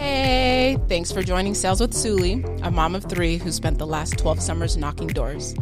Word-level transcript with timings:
Hey, 0.00 0.78
thanks 0.88 1.12
for 1.12 1.22
joining 1.22 1.52
Sales 1.52 1.78
with 1.78 1.92
Suli, 1.92 2.42
a 2.62 2.70
mom 2.70 2.94
of 2.94 3.04
three 3.04 3.36
who 3.36 3.52
spent 3.52 3.76
the 3.76 3.86
last 3.86 4.16
12 4.16 4.40
summers 4.40 4.78
knocking 4.78 5.08
doors. 5.08 5.54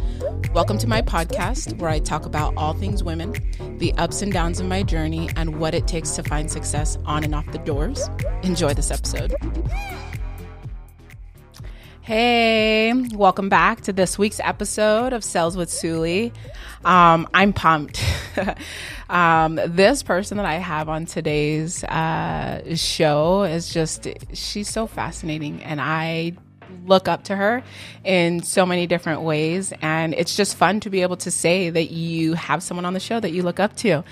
Welcome 0.55 0.79
to 0.79 0.87
my 0.87 1.03
podcast 1.03 1.77
where 1.81 1.91
I 1.91 1.99
talk 1.99 2.25
about 2.25 2.55
all 2.57 2.73
things 2.73 3.03
women, 3.03 3.35
the 3.79 3.93
ups 3.95 4.23
and 4.23 4.33
downs 4.33 4.61
of 4.61 4.67
my 4.67 4.85
journey, 4.85 5.29
and 5.35 5.59
what 5.59 5.75
it 5.75 5.89
takes 5.89 6.13
to 6.13 6.23
find 6.23 6.49
success 6.49 6.97
on 7.05 7.25
and 7.25 7.35
off 7.35 7.51
the 7.51 7.59
doors. 7.59 8.09
Enjoy 8.45 8.73
this 8.75 8.93
episode. 8.93 9.35
Hey, 12.09 12.91
welcome 13.13 13.51
back 13.51 13.83
to 13.83 13.93
this 13.93 14.19
week's 14.19 14.41
episode 14.41 15.13
of 15.13 15.23
Sales 15.23 15.59
with 15.59 15.69
Suli. 15.69 16.33
Um, 16.83 17.29
I'm 17.35 17.53
pumped. 17.53 18.03
um, 19.11 19.61
this 19.67 20.03
person 20.03 20.39
that 20.39 20.47
I 20.47 20.55
have 20.55 20.89
on 20.89 21.05
today's 21.05 21.85
uh, 21.85 22.75
show 22.77 23.43
is 23.43 23.71
just, 23.71 24.09
she's 24.33 24.71
so 24.71 24.87
fascinating, 24.87 25.63
and 25.63 25.83
I 25.83 26.33
look 26.87 27.09
up 27.09 27.25
to 27.25 27.37
her 27.37 27.63
in 28.05 28.43
so 28.43 28.65
many 28.65 28.87
different 28.87 29.21
ways. 29.21 29.75
And 29.83 30.15
it's 30.15 30.35
just 30.35 30.57
fun 30.57 30.81
to 30.81 30.89
be 30.89 31.03
able 31.03 31.19
to 31.19 31.31
say 31.31 31.69
that 31.69 31.91
you 31.91 32.33
have 32.33 32.63
someone 32.63 32.87
on 32.87 32.95
the 32.95 33.01
show 33.01 33.21
that 33.21 33.33
you 33.33 33.43
look 33.43 33.61
up 33.61 33.77
to. 33.77 34.03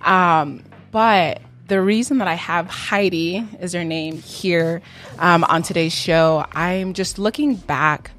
Um, 0.00 0.64
but 0.90 1.40
the 1.68 1.80
reason 1.80 2.18
that 2.18 2.28
I 2.28 2.34
have 2.34 2.68
Heidi 2.68 3.46
is 3.60 3.72
her 3.72 3.84
name 3.84 4.18
here 4.18 4.82
um, 5.18 5.42
on 5.44 5.62
today's 5.62 5.92
show, 5.92 6.44
I'm 6.52 6.92
just 6.94 7.18
looking 7.18 7.56
back 7.56 8.12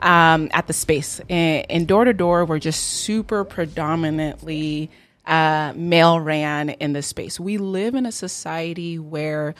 um, 0.00 0.48
at 0.52 0.66
the 0.66 0.72
space. 0.72 1.20
In 1.28 1.86
door 1.86 2.04
to 2.04 2.12
door, 2.12 2.44
we're 2.44 2.58
just 2.58 2.82
super 2.82 3.44
predominantly 3.44 4.90
uh, 5.26 5.72
male 5.76 6.20
ran 6.20 6.70
in 6.70 6.92
this 6.92 7.06
space. 7.06 7.38
We 7.38 7.58
live 7.58 7.94
in 7.94 8.06
a 8.06 8.12
society 8.12 8.98
where 8.98 9.54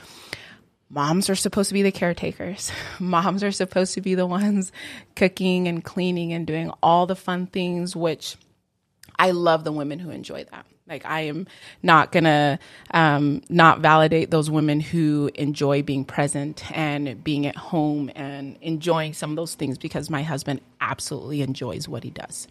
moms 0.89 1.29
are 1.29 1.34
supposed 1.34 1.69
to 1.69 1.75
be 1.75 1.83
the 1.83 1.93
caretakers. 1.93 2.71
Moms 3.01 3.43
are 3.43 3.51
supposed 3.51 3.95
to 3.95 4.01
be 4.01 4.15
the 4.15 4.27
ones 4.27 4.71
cooking 5.17 5.67
and 5.67 5.83
cleaning 5.84 6.33
and 6.33 6.47
doing 6.47 6.71
all 6.83 7.06
the 7.06 7.17
fun 7.17 7.48
things, 7.48 7.97
which 7.97 8.37
I 9.19 9.31
love 9.31 9.64
the 9.64 9.72
women 9.72 9.98
who 9.98 10.11
enjoy 10.11 10.45
that. 10.50 10.67
Like 10.89 11.05
I 11.05 11.22
am 11.22 11.48
not 11.83 12.12
gonna 12.12 12.61
um, 12.92 13.42
not 13.48 13.81
validate 13.81 14.31
those 14.31 14.48
women 14.48 14.78
who 14.78 15.31
enjoy 15.34 15.83
being 15.83 16.05
present 16.05 16.70
and 16.70 17.25
being 17.25 17.47
at 17.47 17.56
home 17.56 18.11
and 18.14 18.56
enjoying 18.61 19.12
some 19.12 19.31
of 19.31 19.37
those 19.37 19.55
things 19.55 19.78
because 19.78 20.09
my 20.09 20.22
husband 20.22 20.61
absolutely 20.81 21.42
enjoys 21.42 21.89
what 21.89 22.05
he 22.05 22.11
does. 22.11 22.47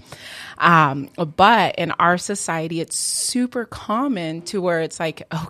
Um, 0.57 1.09
but 1.37 1.75
in 1.75 1.91
our 1.91 2.17
society, 2.17 2.81
it's 2.81 2.97
super 2.99 3.63
common 3.63 4.41
to 4.43 4.61
where 4.61 4.81
it's 4.81 4.99
like, 4.99 5.23
oh, 5.31 5.47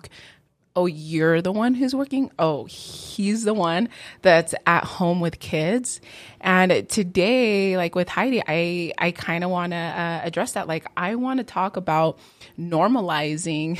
oh, 0.76 0.84
you're 0.84 1.40
the 1.40 1.50
one 1.50 1.74
who's 1.74 1.94
working. 1.94 2.30
Oh, 2.38 2.66
he's 2.66 3.44
the 3.44 3.54
one 3.54 3.88
that's 4.20 4.54
at 4.66 4.84
home 4.84 5.20
with 5.20 5.40
kids. 5.40 6.02
And 6.38 6.86
today, 6.88 7.78
like 7.78 7.94
with 7.94 8.10
Heidi, 8.10 8.42
I, 8.46 8.92
I 8.98 9.10
kind 9.10 9.42
of 9.42 9.50
want 9.50 9.72
to 9.72 9.78
uh, 9.78 10.20
address 10.22 10.52
that. 10.52 10.68
Like, 10.68 10.86
I 10.94 11.14
want 11.14 11.38
to 11.38 11.44
talk 11.44 11.78
about 11.78 12.18
normalizing. 12.58 13.78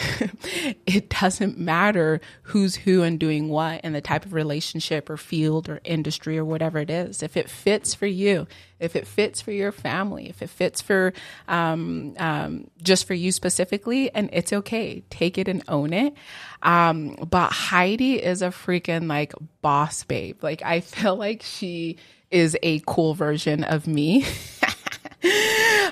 it 0.86 1.10
doesn't 1.10 1.58
matter 1.58 2.22
who's 2.42 2.74
who 2.74 3.02
and 3.02 3.20
doing 3.20 3.50
what 3.50 3.82
and 3.84 3.94
the 3.94 4.00
type 4.00 4.24
of 4.24 4.32
relationship 4.32 5.10
or 5.10 5.18
field 5.18 5.68
or 5.68 5.82
industry 5.84 6.38
or 6.38 6.44
whatever 6.46 6.78
it 6.78 6.88
is. 6.88 7.22
If 7.22 7.36
it 7.36 7.50
fits 7.50 7.94
for 7.94 8.06
you, 8.06 8.46
if 8.78 8.96
it 8.96 9.06
fits 9.06 9.40
for 9.40 9.52
your 9.52 9.72
family, 9.72 10.28
if 10.28 10.42
it 10.42 10.50
fits 10.50 10.80
for 10.80 11.12
um, 11.48 12.14
um, 12.18 12.70
just 12.82 13.06
for 13.06 13.14
you 13.14 13.32
specifically, 13.32 14.12
and 14.14 14.30
it's 14.32 14.52
okay. 14.52 15.02
Take 15.10 15.38
it 15.38 15.48
and 15.48 15.62
own 15.68 15.92
it. 15.92 16.14
Um, 16.62 17.14
but 17.16 17.52
Heidi 17.52 18.22
is 18.22 18.42
a 18.42 18.48
freaking 18.48 19.08
like 19.08 19.32
boss 19.62 20.04
babe. 20.04 20.42
Like 20.42 20.62
I 20.62 20.80
feel 20.80 21.16
like 21.16 21.42
she 21.42 21.96
is 22.30 22.56
a 22.62 22.82
cool 22.86 23.14
version 23.14 23.64
of 23.64 23.86
me. 23.86 24.26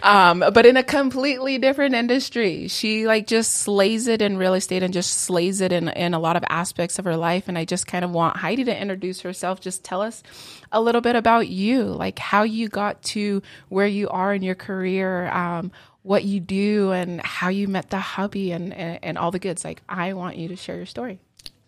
um, 0.02 0.44
but 0.52 0.66
in 0.66 0.76
a 0.76 0.82
completely 0.82 1.58
different 1.58 1.94
industry. 1.94 2.68
She 2.68 3.06
like 3.06 3.26
just 3.26 3.52
slays 3.52 4.06
it 4.06 4.22
in 4.22 4.36
real 4.36 4.54
estate 4.54 4.82
and 4.82 4.92
just 4.92 5.20
slays 5.20 5.60
it 5.60 5.72
in, 5.72 5.88
in 5.88 6.14
a 6.14 6.18
lot 6.18 6.36
of 6.36 6.44
aspects 6.48 6.98
of 6.98 7.04
her 7.04 7.16
life. 7.16 7.48
And 7.48 7.56
I 7.56 7.64
just 7.64 7.86
kind 7.86 8.04
of 8.04 8.10
want 8.10 8.36
Heidi 8.36 8.64
to 8.64 8.80
introduce 8.80 9.22
herself. 9.22 9.60
Just 9.60 9.84
tell 9.84 10.02
us 10.02 10.22
a 10.72 10.80
little 10.80 11.00
bit 11.00 11.16
about 11.16 11.48
you, 11.48 11.84
like 11.84 12.18
how 12.18 12.42
you 12.42 12.68
got 12.68 13.02
to 13.02 13.42
where 13.68 13.86
you 13.86 14.08
are 14.08 14.34
in 14.34 14.42
your 14.42 14.54
career, 14.54 15.30
um, 15.30 15.72
what 16.02 16.24
you 16.24 16.40
do, 16.40 16.92
and 16.92 17.20
how 17.22 17.48
you 17.48 17.66
met 17.66 17.90
the 17.90 17.98
hubby 17.98 18.52
and, 18.52 18.74
and, 18.74 18.98
and 19.02 19.18
all 19.18 19.30
the 19.30 19.38
goods. 19.38 19.64
Like, 19.64 19.82
I 19.88 20.12
want 20.12 20.36
you 20.36 20.48
to 20.48 20.56
share 20.56 20.76
your 20.76 20.86
story. 20.86 21.20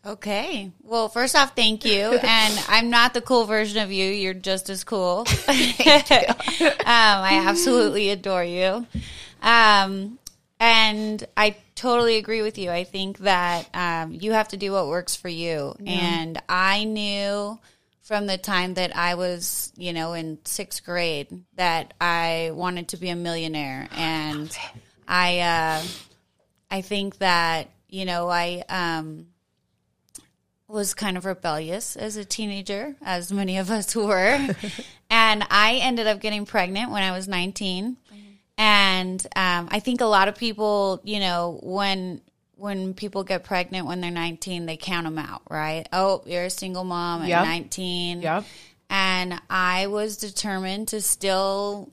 Okay. 0.07 0.71
Well, 0.83 1.09
first 1.09 1.35
off, 1.35 1.57
thank 1.57 1.85
you. 1.85 2.19
And 2.23 2.65
I'm 2.69 2.91
not 2.91 3.15
the 3.15 3.21
cool 3.21 3.45
version 3.45 3.83
of 3.83 3.91
you. 3.91 4.07
You're 4.07 4.35
just 4.35 4.71
as 4.71 4.85
cool. 4.85 5.21
um, 5.27 5.27
I 5.49 7.43
absolutely 7.47 8.11
adore 8.11 8.45
you. 8.45 8.87
Um, 9.43 10.19
and 10.59 11.25
I 11.37 11.57
totally 11.75 12.17
agree 12.17 12.43
with 12.43 12.57
you. 12.57 12.71
I 12.71 12.85
think 12.85 13.19
that 13.19 13.69
um, 13.75 14.13
you 14.13 14.33
have 14.33 14.49
to 14.49 14.57
do 14.57 14.73
what 14.73 14.87
works 14.89 15.17
for 15.17 15.29
you. 15.29 15.75
Yeah. 15.79 15.93
And 15.93 16.43
I 16.49 16.85
knew 16.85 17.59
from 18.03 18.27
the 18.27 18.39
time 18.39 18.75
that 18.75 18.97
I 18.97 19.17
was, 19.17 19.73
you 19.77 19.93
know, 19.93 20.13
in 20.13 20.39
sixth 20.45 20.85
grade 20.85 21.45
that 21.57 21.95
I 22.01 22.53
wanted 22.55 22.89
to 22.89 22.97
be 22.97 23.09
a 23.09 23.17
millionaire. 23.17 23.89
And 23.93 24.57
I, 25.07 25.41
uh, 25.41 25.83
I 26.71 26.81
think 26.83 27.19
that, 27.19 27.69
you 27.89 28.05
know, 28.05 28.29
I, 28.29 28.63
um, 28.69 29.27
was 30.69 30.95
kind 30.95 31.17
of 31.17 31.25
rebellious 31.25 31.97
as 31.97 32.17
a 32.17 32.25
teenager, 32.25 32.97
as 33.03 33.33
many 33.33 33.59
of 33.59 33.71
us 33.71 33.95
were. 33.97 34.39
and 35.11 35.45
I 35.51 35.81
ended 35.83 36.07
up 36.07 36.21
getting 36.21 36.47
pregnant 36.47 36.91
when 36.91 37.03
I 37.03 37.13
was 37.13 37.29
19. 37.29 37.97
Mm-hmm. 37.97 38.21
And 38.59 39.27
um, 39.37 39.69
I 39.71 39.81
think 39.81 40.01
a 40.01 40.07
lot 40.07 40.29
of 40.29 40.37
people, 40.37 41.01
you 41.05 41.21
know, 41.21 41.61
when 41.63 42.21
when 42.57 42.95
people 42.95 43.23
get 43.23 43.45
pregnant 43.45 43.87
when 43.87 44.01
they're 44.01 44.11
19, 44.11 44.65
they 44.65 44.79
count 44.79 45.05
them 45.05 45.19
out, 45.19 45.43
right? 45.51 45.87
Oh, 45.93 46.23
you're 46.25 46.45
a 46.45 46.51
single 46.51 46.85
mom 46.85 47.21
at 47.21 47.29
yep. 47.29 47.45
19. 47.45 48.23
Yep. 48.23 48.45
And 48.89 49.41
I 49.51 49.89
was 49.89 50.17
determined 50.17 50.89
to 50.89 51.03
still 51.03 51.91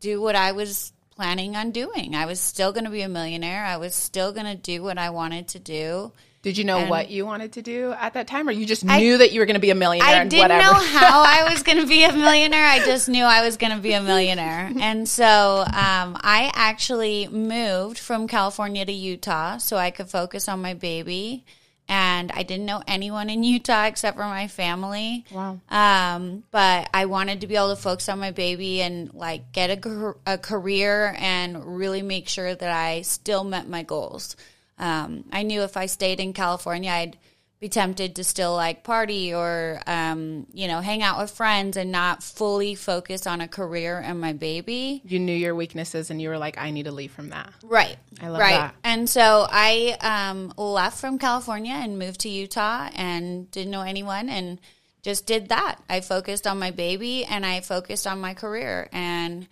do 0.00 0.20
what 0.20 0.34
I 0.34 0.52
was 0.52 0.92
planning 1.10 1.54
on 1.54 1.70
doing. 1.70 2.16
I 2.16 2.26
was 2.26 2.40
still 2.40 2.72
going 2.72 2.84
to 2.84 2.90
be 2.90 3.02
a 3.02 3.08
millionaire. 3.08 3.64
I 3.64 3.76
was 3.76 3.94
still 3.94 4.32
going 4.32 4.46
to 4.46 4.56
do 4.56 4.82
what 4.82 4.98
I 4.98 5.10
wanted 5.10 5.48
to 5.48 5.60
do. 5.60 6.12
Did 6.40 6.56
you 6.56 6.62
know 6.62 6.78
and 6.78 6.90
what 6.90 7.10
you 7.10 7.26
wanted 7.26 7.54
to 7.54 7.62
do 7.62 7.92
at 7.98 8.14
that 8.14 8.28
time, 8.28 8.48
or 8.48 8.52
you 8.52 8.64
just 8.64 8.84
knew 8.84 9.14
I, 9.14 9.16
that 9.18 9.32
you 9.32 9.40
were 9.40 9.46
going 9.46 9.54
to 9.54 9.60
be 9.60 9.70
a 9.70 9.74
millionaire? 9.74 10.22
I 10.22 10.24
didn't 10.24 10.42
whatever? 10.42 10.62
know 10.62 10.72
how 10.72 11.22
I 11.26 11.50
was 11.50 11.64
going 11.64 11.78
to 11.80 11.86
be 11.86 12.04
a 12.04 12.12
millionaire. 12.12 12.64
I 12.64 12.78
just 12.78 13.08
knew 13.08 13.24
I 13.24 13.44
was 13.44 13.56
going 13.56 13.74
to 13.74 13.82
be 13.82 13.92
a 13.92 14.00
millionaire, 14.00 14.70
and 14.80 15.08
so 15.08 15.64
um, 15.66 16.16
I 16.22 16.50
actually 16.54 17.26
moved 17.26 17.98
from 17.98 18.28
California 18.28 18.84
to 18.84 18.92
Utah 18.92 19.58
so 19.58 19.76
I 19.76 19.90
could 19.90 20.08
focus 20.08 20.48
on 20.48 20.62
my 20.62 20.74
baby. 20.74 21.44
And 21.90 22.30
I 22.32 22.42
didn't 22.42 22.66
know 22.66 22.82
anyone 22.86 23.30
in 23.30 23.42
Utah 23.42 23.86
except 23.86 24.18
for 24.18 24.24
my 24.24 24.46
family. 24.46 25.24
Wow. 25.30 25.58
Um, 25.70 26.44
but 26.50 26.90
I 26.92 27.06
wanted 27.06 27.40
to 27.40 27.46
be 27.46 27.56
able 27.56 27.74
to 27.74 27.80
focus 27.80 28.10
on 28.10 28.18
my 28.18 28.30
baby 28.30 28.82
and 28.82 29.14
like 29.14 29.52
get 29.52 29.86
a, 29.86 30.14
a 30.26 30.36
career 30.36 31.16
and 31.18 31.78
really 31.78 32.02
make 32.02 32.28
sure 32.28 32.54
that 32.54 32.70
I 32.70 33.00
still 33.00 33.42
met 33.42 33.70
my 33.70 33.84
goals. 33.84 34.36
Um, 34.78 35.24
I 35.32 35.42
knew 35.42 35.62
if 35.62 35.76
I 35.76 35.86
stayed 35.86 36.20
in 36.20 36.32
California, 36.32 36.90
I'd 36.90 37.18
be 37.60 37.68
tempted 37.68 38.14
to 38.14 38.22
still 38.22 38.54
like 38.54 38.84
party 38.84 39.34
or 39.34 39.82
um, 39.86 40.46
you 40.52 40.68
know 40.68 40.80
hang 40.80 41.02
out 41.02 41.18
with 41.18 41.30
friends 41.30 41.76
and 41.76 41.90
not 41.90 42.22
fully 42.22 42.76
focus 42.76 43.26
on 43.26 43.40
a 43.40 43.48
career 43.48 43.98
and 43.98 44.20
my 44.20 44.32
baby. 44.32 45.02
You 45.04 45.18
knew 45.18 45.34
your 45.34 45.54
weaknesses 45.54 46.10
and 46.10 46.22
you 46.22 46.28
were 46.28 46.38
like, 46.38 46.56
I 46.56 46.70
need 46.70 46.84
to 46.84 46.92
leave 46.92 47.10
from 47.10 47.30
that. 47.30 47.52
Right. 47.64 47.96
I 48.20 48.28
love 48.28 48.40
right. 48.40 48.56
that. 48.56 48.74
And 48.84 49.10
so 49.10 49.46
I 49.50 49.96
um, 50.00 50.52
left 50.56 51.00
from 51.00 51.18
California 51.18 51.74
and 51.74 51.98
moved 51.98 52.20
to 52.20 52.28
Utah 52.28 52.90
and 52.94 53.50
didn't 53.50 53.72
know 53.72 53.82
anyone 53.82 54.28
and 54.28 54.60
just 55.02 55.26
did 55.26 55.48
that. 55.48 55.80
I 55.88 56.00
focused 56.00 56.46
on 56.46 56.58
my 56.58 56.70
baby 56.70 57.24
and 57.24 57.44
I 57.44 57.60
focused 57.60 58.06
on 58.06 58.20
my 58.20 58.34
career 58.34 58.88
and 58.92 59.48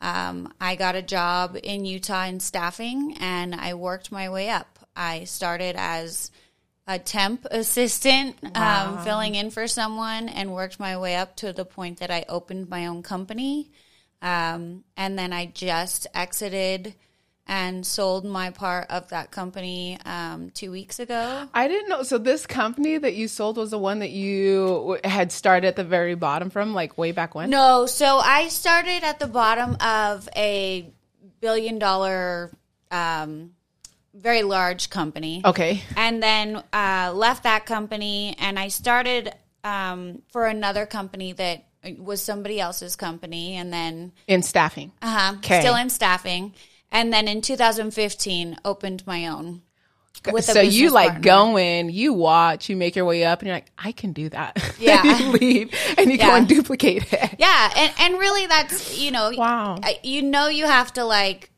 um, 0.00 0.52
I 0.60 0.76
got 0.76 0.94
a 0.94 1.02
job 1.02 1.56
in 1.62 1.84
Utah 1.84 2.26
in 2.26 2.40
staffing 2.40 3.16
and 3.20 3.54
I 3.54 3.74
worked 3.74 4.12
my 4.12 4.28
way 4.28 4.48
up. 4.50 4.78
I 4.94 5.24
started 5.24 5.76
as 5.76 6.30
a 6.86 6.98
temp 6.98 7.46
assistant, 7.50 8.36
um, 8.42 8.52
wow. 8.54 8.96
um, 8.96 9.04
filling 9.04 9.34
in 9.34 9.50
for 9.50 9.68
someone, 9.68 10.28
and 10.28 10.52
worked 10.52 10.80
my 10.80 10.96
way 10.96 11.16
up 11.16 11.36
to 11.36 11.52
the 11.52 11.64
point 11.64 12.00
that 12.00 12.10
I 12.10 12.24
opened 12.28 12.70
my 12.70 12.86
own 12.86 13.02
company. 13.02 13.70
Um, 14.22 14.84
and 14.96 15.18
then 15.18 15.32
I 15.32 15.46
just 15.46 16.06
exited 16.14 16.94
and 17.48 17.84
sold 17.84 18.24
my 18.24 18.50
part 18.50 18.86
of 18.90 19.08
that 19.08 19.30
company 19.30 19.98
um, 20.04 20.50
two 20.50 20.70
weeks 20.70 20.98
ago. 20.98 21.48
I 21.54 21.66
didn't 21.66 21.88
know. 21.88 22.02
So 22.02 22.18
this 22.18 22.46
company 22.46 22.98
that 22.98 23.14
you 23.14 23.26
sold 23.26 23.56
was 23.56 23.70
the 23.70 23.78
one 23.78 24.00
that 24.00 24.10
you 24.10 24.98
had 25.02 25.32
started 25.32 25.66
at 25.66 25.76
the 25.76 25.84
very 25.84 26.14
bottom 26.14 26.50
from, 26.50 26.74
like 26.74 26.98
way 26.98 27.12
back 27.12 27.34
when. 27.34 27.50
No, 27.50 27.86
so 27.86 28.18
I 28.18 28.48
started 28.48 29.02
at 29.02 29.18
the 29.18 29.26
bottom 29.26 29.76
of 29.80 30.28
a 30.36 30.92
billion 31.40 31.78
dollar 31.78 32.52
um, 32.90 33.52
very 34.14 34.42
large 34.42 34.90
company. 34.90 35.42
Okay. 35.44 35.82
And 35.96 36.22
then 36.22 36.62
uh, 36.72 37.12
left 37.14 37.44
that 37.44 37.66
company 37.66 38.34
and 38.38 38.58
I 38.58 38.68
started 38.68 39.32
um, 39.64 40.22
for 40.32 40.46
another 40.46 40.86
company 40.86 41.32
that 41.32 41.64
was 41.98 42.20
somebody 42.20 42.60
else's 42.60 42.96
company. 42.96 43.54
And 43.54 43.72
then, 43.72 44.12
In 44.26 44.42
staffing. 44.42 44.92
uh-huh, 45.00 45.36
still 45.42 45.76
in 45.76 45.90
staffing. 45.90 46.54
And 46.90 47.12
then 47.12 47.28
in 47.28 47.40
2015, 47.42 48.58
opened 48.64 49.06
my 49.06 49.26
own. 49.26 49.62
With 50.32 50.48
a 50.48 50.52
so 50.52 50.60
you 50.60 50.90
like 50.90 51.10
partner. 51.10 51.22
go 51.22 51.58
in, 51.58 51.90
you 51.90 52.12
watch, 52.12 52.68
you 52.68 52.76
make 52.76 52.96
your 52.96 53.04
way 53.04 53.24
up, 53.24 53.40
and 53.40 53.46
you're 53.46 53.56
like, 53.56 53.70
I 53.78 53.92
can 53.92 54.12
do 54.12 54.28
that. 54.30 54.56
Yeah. 54.78 55.02
and 55.04 55.20
you 55.20 55.28
leave 55.32 55.74
and 55.96 56.10
you 56.10 56.18
go 56.18 56.34
and 56.34 56.48
duplicate 56.48 57.12
it. 57.12 57.36
Yeah, 57.38 57.72
and 57.76 57.92
and 58.00 58.14
really, 58.18 58.46
that's 58.46 58.98
you 58.98 59.10
know, 59.10 59.30
Wow. 59.36 59.78
You 60.02 60.22
know, 60.22 60.48
you 60.48 60.66
have 60.66 60.92
to 60.94 61.04
like 61.04 61.50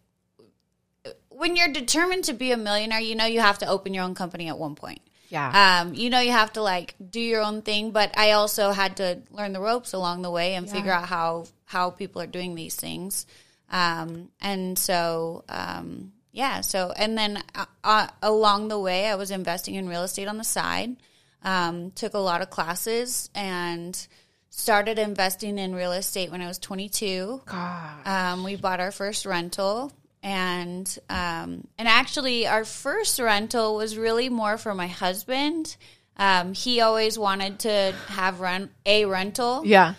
when 1.28 1.56
you're 1.56 1.72
determined 1.72 2.24
to 2.24 2.34
be 2.34 2.52
a 2.52 2.56
millionaire, 2.56 3.00
you 3.00 3.14
know, 3.14 3.24
you 3.24 3.40
have 3.40 3.58
to 3.58 3.66
open 3.66 3.94
your 3.94 4.04
own 4.04 4.14
company 4.14 4.48
at 4.48 4.58
one 4.58 4.74
point. 4.74 5.00
Yeah. 5.30 5.80
Um, 5.82 5.94
you 5.94 6.10
know, 6.10 6.20
you 6.20 6.32
have 6.32 6.52
to 6.54 6.62
like 6.62 6.94
do 7.10 7.20
your 7.20 7.40
own 7.40 7.62
thing, 7.62 7.92
but 7.92 8.12
I 8.18 8.32
also 8.32 8.72
had 8.72 8.96
to 8.98 9.20
learn 9.30 9.52
the 9.52 9.60
ropes 9.60 9.92
along 9.94 10.22
the 10.22 10.30
way 10.30 10.54
and 10.54 10.68
figure 10.68 10.92
out 10.92 11.06
how 11.08 11.46
how 11.64 11.90
people 11.90 12.20
are 12.20 12.26
doing 12.26 12.56
these 12.56 12.74
things. 12.74 13.26
Um, 13.70 14.28
and 14.40 14.78
so, 14.78 15.44
um, 15.48 16.12
yeah. 16.32 16.60
So, 16.60 16.92
and 16.96 17.16
then 17.16 17.42
uh, 17.54 17.66
uh, 17.84 18.08
along 18.22 18.68
the 18.68 18.78
way, 18.78 19.06
I 19.08 19.14
was 19.14 19.30
investing 19.30 19.74
in 19.74 19.88
real 19.88 20.02
estate 20.02 20.28
on 20.28 20.38
the 20.38 20.44
side. 20.44 20.96
Um, 21.42 21.90
took 21.92 22.14
a 22.14 22.18
lot 22.18 22.42
of 22.42 22.50
classes 22.50 23.30
and 23.34 23.96
started 24.50 24.98
investing 24.98 25.58
in 25.58 25.74
real 25.74 25.92
estate 25.92 26.30
when 26.30 26.42
I 26.42 26.46
was 26.48 26.58
22. 26.58 27.40
Um, 28.04 28.44
we 28.44 28.56
bought 28.56 28.80
our 28.80 28.90
first 28.90 29.24
rental, 29.24 29.92
and 30.22 30.98
um, 31.08 31.66
and 31.78 31.88
actually, 31.88 32.46
our 32.46 32.64
first 32.64 33.18
rental 33.18 33.76
was 33.76 33.96
really 33.96 34.28
more 34.28 34.58
for 34.58 34.74
my 34.74 34.86
husband. 34.88 35.76
Um, 36.18 36.52
he 36.52 36.82
always 36.82 37.18
wanted 37.18 37.60
to 37.60 37.94
have 38.08 38.40
rent 38.40 38.70
a 38.84 39.06
rental, 39.06 39.62
Yeah. 39.64 39.94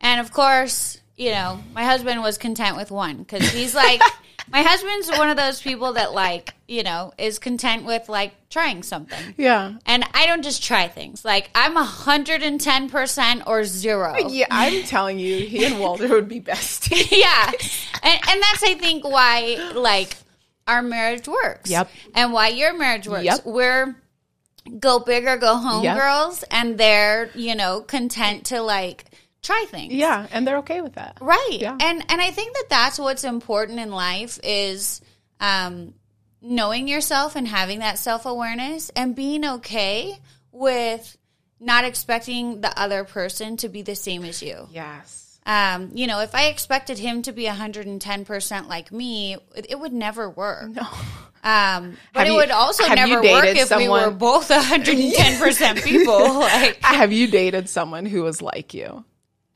and 0.00 0.20
of 0.20 0.32
course, 0.32 0.98
you 1.16 1.30
know, 1.30 1.60
my 1.74 1.84
husband 1.84 2.22
was 2.22 2.38
content 2.38 2.76
with 2.76 2.90
one 2.90 3.18
because 3.18 3.48
he's 3.50 3.74
like, 3.74 4.00
my 4.50 4.62
husband's 4.62 5.08
one 5.18 5.30
of 5.30 5.36
those 5.36 5.60
people 5.60 5.94
that 5.94 6.12
like, 6.12 6.54
you 6.68 6.82
know, 6.82 7.12
is 7.18 7.38
content 7.38 7.84
with 7.84 8.08
like 8.08 8.34
trying 8.50 8.82
something. 8.82 9.34
Yeah. 9.36 9.74
And 9.86 10.04
I 10.14 10.26
don't 10.26 10.42
just 10.42 10.62
try 10.62 10.88
things. 10.88 11.24
Like 11.24 11.50
I'm 11.54 11.74
hundred 11.74 12.42
and 12.42 12.60
ten 12.60 12.88
percent 12.90 13.44
or 13.46 13.64
zero. 13.64 14.14
Yeah, 14.28 14.46
I'm 14.50 14.82
telling 14.84 15.18
you, 15.18 15.38
he 15.46 15.64
and 15.64 15.80
Walter 15.80 16.08
would 16.08 16.28
be 16.28 16.40
besties. 16.40 17.10
yeah. 17.16 17.50
And, 18.02 18.20
and 18.28 18.42
that's, 18.42 18.62
I 18.62 18.74
think, 18.74 19.04
why, 19.04 19.72
like, 19.74 20.14
our 20.66 20.82
marriage 20.82 21.26
works. 21.26 21.70
Yep. 21.70 21.88
And 22.14 22.32
why 22.32 22.48
your 22.48 22.76
marriage 22.76 23.08
works. 23.08 23.24
Yep. 23.24 23.46
We're 23.46 23.96
go 24.78 24.98
big 24.98 25.26
or 25.26 25.36
go 25.38 25.56
home 25.56 25.84
Yep. 25.84 25.96
girls, 25.96 26.44
and 26.50 26.76
they're, 26.76 27.30
you 27.34 27.54
know, 27.54 27.80
content 27.80 28.46
to, 28.46 28.60
like, 28.60 29.04
try 29.46 29.64
things. 29.68 29.92
Yeah, 29.92 30.26
and 30.32 30.46
they're 30.46 30.58
okay 30.58 30.80
with 30.80 30.94
that. 30.94 31.18
Right. 31.20 31.58
Yeah. 31.60 31.76
And 31.80 32.04
and 32.08 32.20
I 32.20 32.30
think 32.30 32.54
that 32.54 32.66
that's 32.68 32.98
what's 32.98 33.24
important 33.24 33.78
in 33.80 33.90
life 33.90 34.38
is 34.44 35.00
um 35.40 35.94
knowing 36.42 36.86
yourself 36.88 37.34
and 37.36 37.48
having 37.48 37.78
that 37.80 37.98
self-awareness 37.98 38.90
and 38.90 39.16
being 39.16 39.44
okay 39.44 40.16
with 40.52 41.16
not 41.58 41.84
expecting 41.84 42.60
the 42.60 42.78
other 42.78 43.04
person 43.04 43.56
to 43.56 43.68
be 43.68 43.82
the 43.82 43.96
same 43.96 44.24
as 44.24 44.42
you. 44.42 44.68
Yes. 44.70 45.22
Um, 45.46 45.90
you 45.94 46.06
know, 46.06 46.20
if 46.20 46.34
I 46.34 46.46
expected 46.48 46.98
him 46.98 47.22
to 47.22 47.32
be 47.32 47.44
110% 47.46 48.68
like 48.68 48.92
me, 48.92 49.36
it, 49.54 49.66
it 49.70 49.78
would 49.80 49.92
never 49.92 50.28
work. 50.28 50.68
No. 50.70 50.82
Um, 51.44 51.96
but 52.12 52.20
Have 52.20 52.28
it 52.28 52.30
you- 52.32 52.36
would 52.36 52.50
also 52.50 52.86
never 52.92 53.22
work 53.22 53.44
if 53.46 53.70
we 53.76 53.88
were 53.88 54.00
someone- 54.00 54.18
both 54.18 54.48
110% 54.50 55.84
people. 55.84 56.18
Like, 56.40 56.78
Have 56.82 57.12
you 57.12 57.28
dated 57.28 57.68
someone 57.68 58.04
who 58.06 58.22
was 58.22 58.42
like 58.42 58.74
you? 58.74 59.04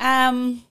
Um, 0.00 0.64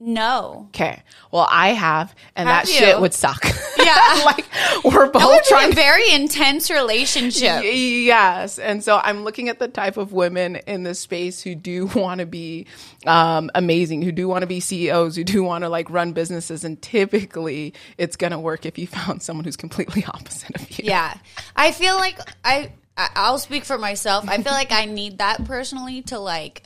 no. 0.00 0.66
Okay. 0.68 1.02
Well, 1.30 1.48
I 1.50 1.68
have, 1.68 2.14
and 2.36 2.48
Have 2.48 2.66
that 2.66 2.72
you? 2.72 2.78
shit 2.78 3.00
would 3.00 3.14
suck. 3.14 3.42
Yeah. 3.78 4.22
like 4.24 4.44
we're 4.84 5.08
both 5.10 5.44
trying 5.44 5.72
a 5.72 5.74
very 5.74 6.10
intense 6.12 6.70
relationship. 6.70 7.62
Yes. 7.64 8.58
And 8.58 8.84
so 8.84 9.00
I'm 9.02 9.24
looking 9.24 9.48
at 9.48 9.58
the 9.58 9.68
type 9.68 9.96
of 9.96 10.12
women 10.12 10.56
in 10.56 10.82
this 10.82 11.00
space 11.00 11.40
who 11.42 11.54
do 11.54 11.86
want 11.94 12.20
to 12.20 12.26
be 12.26 12.66
um, 13.06 13.50
amazing, 13.54 14.02
who 14.02 14.12
do 14.12 14.28
want 14.28 14.42
to 14.42 14.46
be 14.46 14.60
CEOs, 14.60 15.16
who 15.16 15.24
do 15.24 15.42
want 15.42 15.62
to 15.64 15.68
like 15.70 15.88
run 15.88 16.12
businesses. 16.12 16.64
And 16.64 16.80
typically 16.82 17.72
it's 17.96 18.16
going 18.16 18.32
to 18.32 18.38
work 18.38 18.66
if 18.66 18.78
you 18.78 18.86
found 18.86 19.22
someone 19.22 19.44
who's 19.44 19.56
completely 19.56 20.04
opposite 20.08 20.54
of 20.56 20.70
you. 20.78 20.84
Yeah. 20.84 21.16
I 21.56 21.72
feel 21.72 21.94
like 21.96 22.18
I- 22.44 22.72
I'll 22.96 23.38
speak 23.38 23.64
for 23.64 23.76
myself. 23.78 24.28
I 24.28 24.40
feel 24.42 24.52
like 24.52 24.70
I 24.70 24.84
need 24.84 25.18
that 25.18 25.44
personally 25.46 26.02
to 26.02 26.18
like 26.18 26.62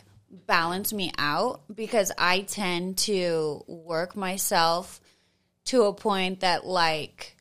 balance 0.48 0.92
me 0.92 1.12
out 1.16 1.60
because 1.72 2.10
I 2.18 2.40
tend 2.40 2.98
to 2.98 3.62
work 3.68 4.16
myself 4.16 5.00
to 5.66 5.84
a 5.84 5.92
point 5.92 6.40
that 6.40 6.66
like 6.66 7.36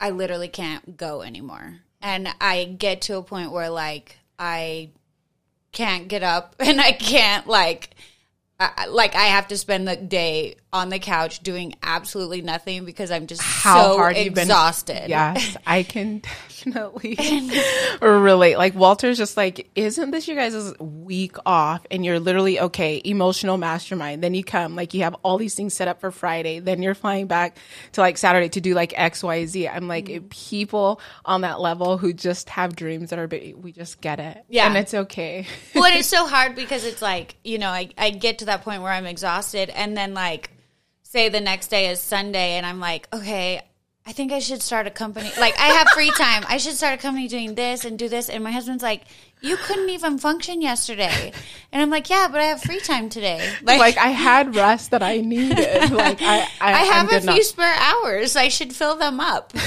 I 0.00 0.10
literally 0.10 0.48
can't 0.48 0.96
go 0.96 1.20
anymore. 1.20 1.80
And 2.00 2.28
I 2.40 2.64
get 2.64 3.02
to 3.02 3.18
a 3.18 3.22
point 3.22 3.50
where 3.50 3.68
like 3.68 4.16
I 4.38 4.92
can't 5.72 6.08
get 6.08 6.22
up 6.22 6.56
and 6.60 6.80
I 6.80 6.92
can't 6.92 7.46
like 7.46 7.90
I, 8.60 8.86
like 8.86 9.14
I 9.14 9.26
have 9.26 9.48
to 9.48 9.56
spend 9.56 9.86
the 9.86 9.94
day 9.94 10.56
on 10.72 10.88
the 10.90 10.98
couch 10.98 11.40
doing 11.40 11.74
absolutely 11.82 12.42
nothing 12.42 12.84
because 12.84 13.10
I'm 13.10 13.26
just 13.28 13.40
How 13.40 13.92
so 13.92 13.96
hard 13.96 14.16
you've 14.16 14.34
been 14.34 14.42
exhausted. 14.48 15.08
Yes, 15.08 15.56
I 15.66 15.84
can 15.84 16.18
definitely 16.18 17.16
relate. 18.02 18.58
Like 18.58 18.74
Walter's 18.74 19.16
just 19.16 19.36
like, 19.36 19.70
isn't 19.76 20.10
this 20.10 20.26
you 20.26 20.34
guys' 20.34 20.74
week 20.80 21.36
off? 21.46 21.86
And 21.90 22.04
you're 22.04 22.18
literally 22.18 22.58
okay, 22.60 23.00
emotional 23.04 23.56
mastermind. 23.58 24.22
Then 24.24 24.34
you 24.34 24.42
come, 24.42 24.74
like 24.74 24.92
you 24.92 25.04
have 25.04 25.14
all 25.22 25.38
these 25.38 25.54
things 25.54 25.72
set 25.72 25.86
up 25.88 26.00
for 26.00 26.10
Friday. 26.10 26.58
Then 26.58 26.82
you're 26.82 26.94
flying 26.96 27.28
back 27.28 27.56
to 27.92 28.00
like 28.00 28.18
Saturday 28.18 28.48
to 28.50 28.60
do 28.60 28.74
like 28.74 28.92
X, 28.98 29.22
Y, 29.22 29.46
Z. 29.46 29.68
I'm 29.68 29.86
like 29.86 30.06
Mm-hmm. 30.08 30.28
people 30.28 31.00
on 31.24 31.42
that 31.42 31.60
level 31.60 31.98
who 31.98 32.12
just 32.12 32.48
have 32.50 32.74
dreams 32.74 33.10
that 33.10 33.18
are 33.18 33.26
big. 33.28 33.56
We 33.56 33.72
just 33.72 34.00
get 34.00 34.18
it, 34.20 34.42
Yeah. 34.48 34.66
and 34.66 34.76
it's 34.76 34.94
okay. 34.94 35.46
well, 35.74 35.84
and 35.84 35.96
it's 35.96 36.08
so 36.08 36.26
hard 36.26 36.54
because 36.56 36.84
it's 36.84 37.02
like, 37.02 37.36
you 37.44 37.58
know, 37.58 37.68
I, 37.68 37.90
I 37.98 38.10
get 38.10 38.38
to 38.38 38.46
that 38.48 38.64
point 38.64 38.82
where 38.82 38.92
I'm 38.92 39.06
exhausted 39.06 39.70
and 39.70 39.96
then 39.96 40.12
like 40.14 40.50
say 41.02 41.28
the 41.28 41.40
next 41.40 41.68
day 41.68 41.88
is 41.88 42.00
Sunday 42.00 42.52
and 42.52 42.66
I'm 42.66 42.80
like, 42.80 43.08
okay, 43.14 43.62
I 44.06 44.12
think 44.12 44.32
I 44.32 44.38
should 44.38 44.62
start 44.62 44.86
a 44.86 44.90
company. 44.90 45.30
Like 45.38 45.58
I 45.58 45.66
have 45.66 45.88
free 45.88 46.10
time. 46.10 46.44
I 46.48 46.56
should 46.56 46.74
start 46.74 46.94
a 46.94 47.02
company 47.02 47.28
doing 47.28 47.54
this 47.54 47.84
and 47.84 47.98
do 47.98 48.08
this. 48.08 48.28
And 48.28 48.42
my 48.42 48.50
husband's 48.50 48.82
like, 48.82 49.02
you 49.40 49.56
couldn't 49.56 49.90
even 49.90 50.18
function 50.18 50.60
yesterday. 50.60 51.32
And 51.70 51.82
I'm 51.82 51.90
like, 51.90 52.08
yeah, 52.08 52.28
but 52.30 52.40
I 52.40 52.44
have 52.44 52.62
free 52.62 52.80
time 52.80 53.08
today. 53.08 53.52
Like, 53.62 53.78
like 53.78 53.98
I 53.98 54.08
had 54.08 54.56
rest 54.56 54.90
that 54.90 55.02
I 55.02 55.18
needed. 55.18 55.58
Like 55.98 56.22
I, 56.22 56.40
I, 56.60 56.72
I 56.72 56.84
have 56.84 57.12
a 57.12 57.20
few 57.20 57.26
now. 57.26 57.40
spare 57.40 57.74
hours. 57.74 58.36
I 58.36 58.48
should 58.48 58.72
fill 58.72 58.96
them 58.96 59.20
up. 59.20 59.52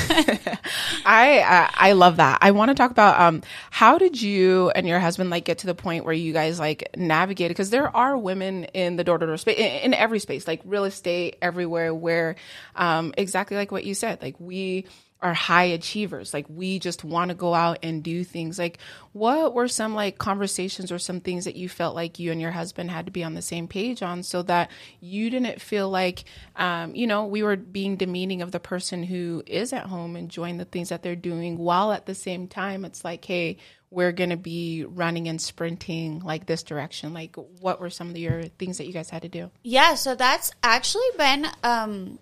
I 1.05 1.39
uh, 1.39 1.69
I 1.73 1.93
love 1.93 2.17
that. 2.17 2.39
I 2.41 2.51
want 2.51 2.69
to 2.69 2.75
talk 2.75 2.91
about 2.91 3.19
um 3.19 3.41
how 3.69 3.97
did 3.97 4.21
you 4.21 4.69
and 4.71 4.87
your 4.87 4.99
husband 4.99 5.29
like 5.29 5.45
get 5.45 5.59
to 5.59 5.67
the 5.67 5.75
point 5.75 6.05
where 6.05 6.13
you 6.13 6.31
guys 6.31 6.59
like 6.59 6.89
navigated 6.95 7.55
because 7.55 7.69
there 7.69 7.93
are 7.95 8.17
women 8.17 8.65
in 8.65 8.95
the 8.95 9.03
door 9.03 9.17
to 9.17 9.25
door 9.25 9.37
space 9.37 9.57
in, 9.57 9.65
in 9.65 9.93
every 9.93 10.19
space 10.19 10.47
like 10.47 10.61
real 10.63 10.85
estate 10.85 11.37
everywhere 11.41 11.93
where 11.93 12.35
um 12.75 13.13
exactly 13.17 13.57
like 13.57 13.71
what 13.71 13.83
you 13.83 13.93
said 13.93 14.21
like 14.21 14.35
we 14.39 14.85
are 15.21 15.33
high 15.33 15.65
achievers. 15.65 16.33
Like 16.33 16.45
we 16.49 16.79
just 16.79 17.03
want 17.03 17.29
to 17.29 17.35
go 17.35 17.53
out 17.53 17.79
and 17.83 18.03
do 18.03 18.23
things. 18.23 18.57
Like 18.57 18.79
what 19.13 19.53
were 19.53 19.67
some 19.67 19.93
like 19.93 20.17
conversations 20.17 20.91
or 20.91 20.97
some 20.97 21.19
things 21.19 21.45
that 21.45 21.55
you 21.55 21.69
felt 21.69 21.95
like 21.95 22.17
you 22.17 22.31
and 22.31 22.41
your 22.41 22.51
husband 22.51 22.89
had 22.89 23.05
to 23.05 23.11
be 23.11 23.23
on 23.23 23.35
the 23.35 23.41
same 23.41 23.67
page 23.67 24.01
on 24.01 24.23
so 24.23 24.41
that 24.43 24.71
you 24.99 25.29
didn't 25.29 25.61
feel 25.61 25.89
like 25.89 26.23
um, 26.55 26.95
you 26.95 27.05
know 27.05 27.25
we 27.25 27.43
were 27.43 27.55
being 27.55 27.97
demeaning 27.97 28.41
of 28.41 28.51
the 28.51 28.59
person 28.59 29.03
who 29.03 29.43
is 29.45 29.73
at 29.73 29.85
home 29.85 30.15
enjoying 30.15 30.57
the 30.57 30.65
things 30.65 30.89
that 30.89 31.03
they're 31.03 31.15
doing 31.15 31.57
while 31.57 31.91
at 31.91 32.05
the 32.05 32.15
same 32.15 32.47
time 32.47 32.85
it's 32.85 33.03
like 33.03 33.23
hey 33.25 33.57
we're 33.91 34.13
going 34.13 34.29
to 34.29 34.37
be 34.37 34.85
running 34.85 35.27
and 35.27 35.41
sprinting 35.41 36.21
like 36.21 36.45
this 36.45 36.63
direction. 36.63 37.13
Like 37.13 37.35
what 37.35 37.81
were 37.81 37.89
some 37.89 38.09
of 38.09 38.17
your 38.17 38.43
things 38.43 38.77
that 38.77 38.87
you 38.87 38.93
guys 38.93 39.09
had 39.09 39.23
to 39.23 39.27
do? 39.27 39.51
Yeah, 39.63 39.95
so 39.95 40.15
that's 40.15 40.51
actually 40.63 41.09
been 41.17 41.45
um 41.61 42.17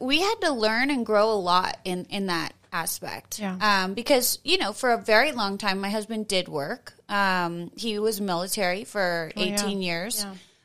we 0.00 0.20
had 0.20 0.36
to 0.42 0.52
learn 0.52 0.90
and 0.90 1.04
grow 1.04 1.30
a 1.30 1.34
lot 1.34 1.78
in 1.84 2.06
in 2.10 2.26
that 2.26 2.54
aspect. 2.72 3.38
Yeah. 3.38 3.56
Um 3.60 3.94
because, 3.94 4.38
you 4.44 4.58
know, 4.58 4.72
for 4.72 4.92
a 4.92 4.98
very 4.98 5.32
long 5.32 5.58
time 5.58 5.80
my 5.80 5.90
husband 5.90 6.28
did 6.28 6.48
work. 6.48 6.94
Um 7.08 7.70
he 7.76 7.98
was 7.98 8.20
military 8.20 8.84
for 8.84 9.30
18 9.36 9.82
years. 9.82 10.24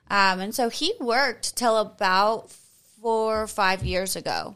Um 0.09 0.39
and 0.39 0.55
so 0.55 0.69
he 0.69 0.93
worked 0.99 1.55
till 1.55 1.77
about 1.77 2.49
4 3.01 3.43
or 3.43 3.47
5 3.47 3.83
years 3.83 4.15
ago. 4.15 4.55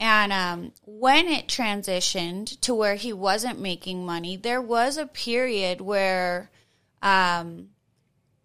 And 0.00 0.32
um, 0.32 0.72
when 0.84 1.28
it 1.28 1.46
transitioned 1.46 2.60
to 2.62 2.74
where 2.74 2.96
he 2.96 3.12
wasn't 3.12 3.60
making 3.60 4.04
money, 4.04 4.36
there 4.36 4.60
was 4.60 4.96
a 4.96 5.06
period 5.06 5.80
where 5.80 6.50
um, 7.00 7.68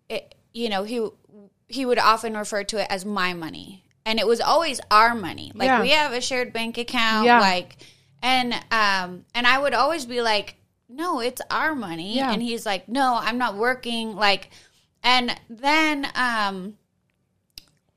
it, 0.09 0.35
you 0.53 0.69
know, 0.69 0.83
he 0.83 1.07
he 1.67 1.85
would 1.85 1.99
often 1.99 2.37
refer 2.37 2.63
to 2.65 2.81
it 2.81 2.87
as 2.89 3.05
my 3.05 3.33
money, 3.33 3.83
and 4.05 4.19
it 4.19 4.27
was 4.27 4.41
always 4.41 4.79
our 4.89 5.13
money. 5.15 5.51
Like 5.55 5.67
Yeah. 5.67 5.81
we 5.81 5.89
have 5.91 6.13
a 6.13 6.21
shared 6.21 6.53
bank 6.53 6.77
account, 6.77 7.25
Yeah. 7.25 7.39
like, 7.39 7.77
and 8.21 8.53
um 8.71 9.25
and 9.33 9.45
I 9.47 9.57
would 9.59 9.73
always 9.73 10.05
be 10.05 10.21
like, 10.21 10.55
"No, 10.89 11.19
it's 11.19 11.41
our 11.51 11.73
money." 11.75 12.15
Yeah. 12.15 12.31
And 12.31 12.41
he's 12.41 12.65
like, 12.65 12.87
"No, 12.89 13.17
I'm 13.21 13.37
not 13.37 13.55
working." 13.55 14.15
Like 14.15 14.49
and 15.03 15.39
then 15.49 16.05
um 16.15 16.75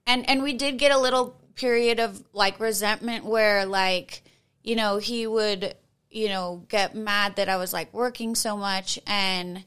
and 0.07 0.29
and 0.29 0.43
we 0.43 0.53
did 0.53 0.79
get 0.79 0.93
a 0.93 0.99
little 0.99 1.37
period 1.55 2.01
of 2.01 2.23
like 2.33 2.59
resentment 2.61 3.25
where 3.25 3.67
like 3.67 4.23
you 4.63 4.75
know 4.77 4.99
he 4.99 5.27
would 5.27 5.75
you 6.11 6.29
know 6.29 6.65
get 6.69 6.95
mad 6.95 7.37
that 7.37 7.49
I 7.49 7.57
was 7.57 7.73
like 7.73 7.93
working 7.93 8.35
so 8.35 8.57
much 8.57 8.99
and 9.07 9.65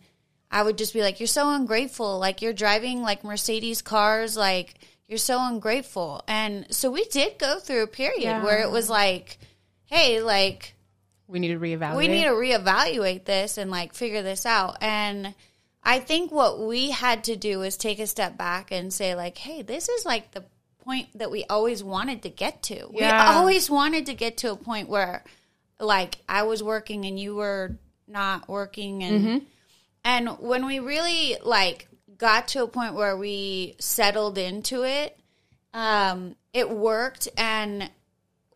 I 0.52 0.64
would 0.64 0.78
just 0.78 0.94
be 0.94 1.02
like 1.02 1.20
you're 1.20 1.28
so 1.28 1.52
ungrateful 1.52 2.18
like 2.20 2.42
you're 2.42 2.54
driving 2.54 3.02
like 3.02 3.24
Mercedes 3.24 3.82
cars 3.82 4.36
like 4.38 4.76
you're 5.08 5.18
so 5.18 5.38
ungrateful 5.40 6.24
and 6.28 6.66
so 6.74 6.90
we 6.92 7.06
did 7.06 7.38
go 7.38 7.60
through 7.60 7.84
a 7.84 7.88
period 7.88 8.24
Yeah. 8.24 8.44
where 8.44 8.62
it 8.62 8.72
was 8.72 8.90
like 8.90 9.38
hey 9.86 10.22
like 10.22 10.74
We 11.28 11.40
need 11.40 11.50
to 11.50 11.60
reevaluate. 11.60 11.98
we 11.98 12.08
need 12.08 12.24
to 12.24 12.32
reevaluate 12.32 13.26
this 13.26 13.58
and 13.58 13.70
like 13.72 13.94
figure 13.94 14.24
this 14.24 14.46
out 14.46 14.78
and 14.82 15.34
i 15.84 16.00
think 16.00 16.32
what 16.32 16.60
we 16.60 16.92
had 16.92 17.24
to 17.26 17.36
do 17.36 17.60
was 17.60 17.78
take 17.78 18.00
a 18.00 18.08
step 18.08 18.38
back 18.38 18.72
and 18.72 18.92
say 18.94 19.16
like 19.16 19.38
hey 19.38 19.62
this 19.62 19.90
is 19.90 20.06
like 20.06 20.32
the 20.32 20.44
point 20.84 21.08
that 21.18 21.32
we 21.32 21.44
always 21.46 21.84
wanted 21.84 22.22
to 22.24 22.30
get 22.30 22.62
to 22.64 22.90
Yeah. 22.94 23.32
we 23.32 23.36
always 23.38 23.70
wanted 23.70 24.06
to 24.08 24.14
get 24.14 24.38
to 24.38 24.52
a 24.52 24.56
point 24.56 24.88
where 24.90 25.24
like 25.80 26.18
i 26.30 26.44
was 26.44 26.62
working 26.64 27.06
and 27.06 27.20
you 27.20 27.36
were 27.36 27.76
not 28.08 28.48
working 28.48 29.04
and 29.04 29.26
mm-hmm. 29.26 29.38
and 30.04 30.30
when 30.40 30.66
we 30.66 30.80
really 30.80 31.38
like 31.44 31.88
got 32.18 32.48
to 32.50 32.64
a 32.64 32.68
point 32.68 32.94
where 32.94 33.18
we 33.18 33.76
settled 33.80 34.38
into 34.38 34.84
it 34.84 35.18
um 35.74 36.36
it 36.54 36.70
worked 36.70 37.28
and 37.38 37.90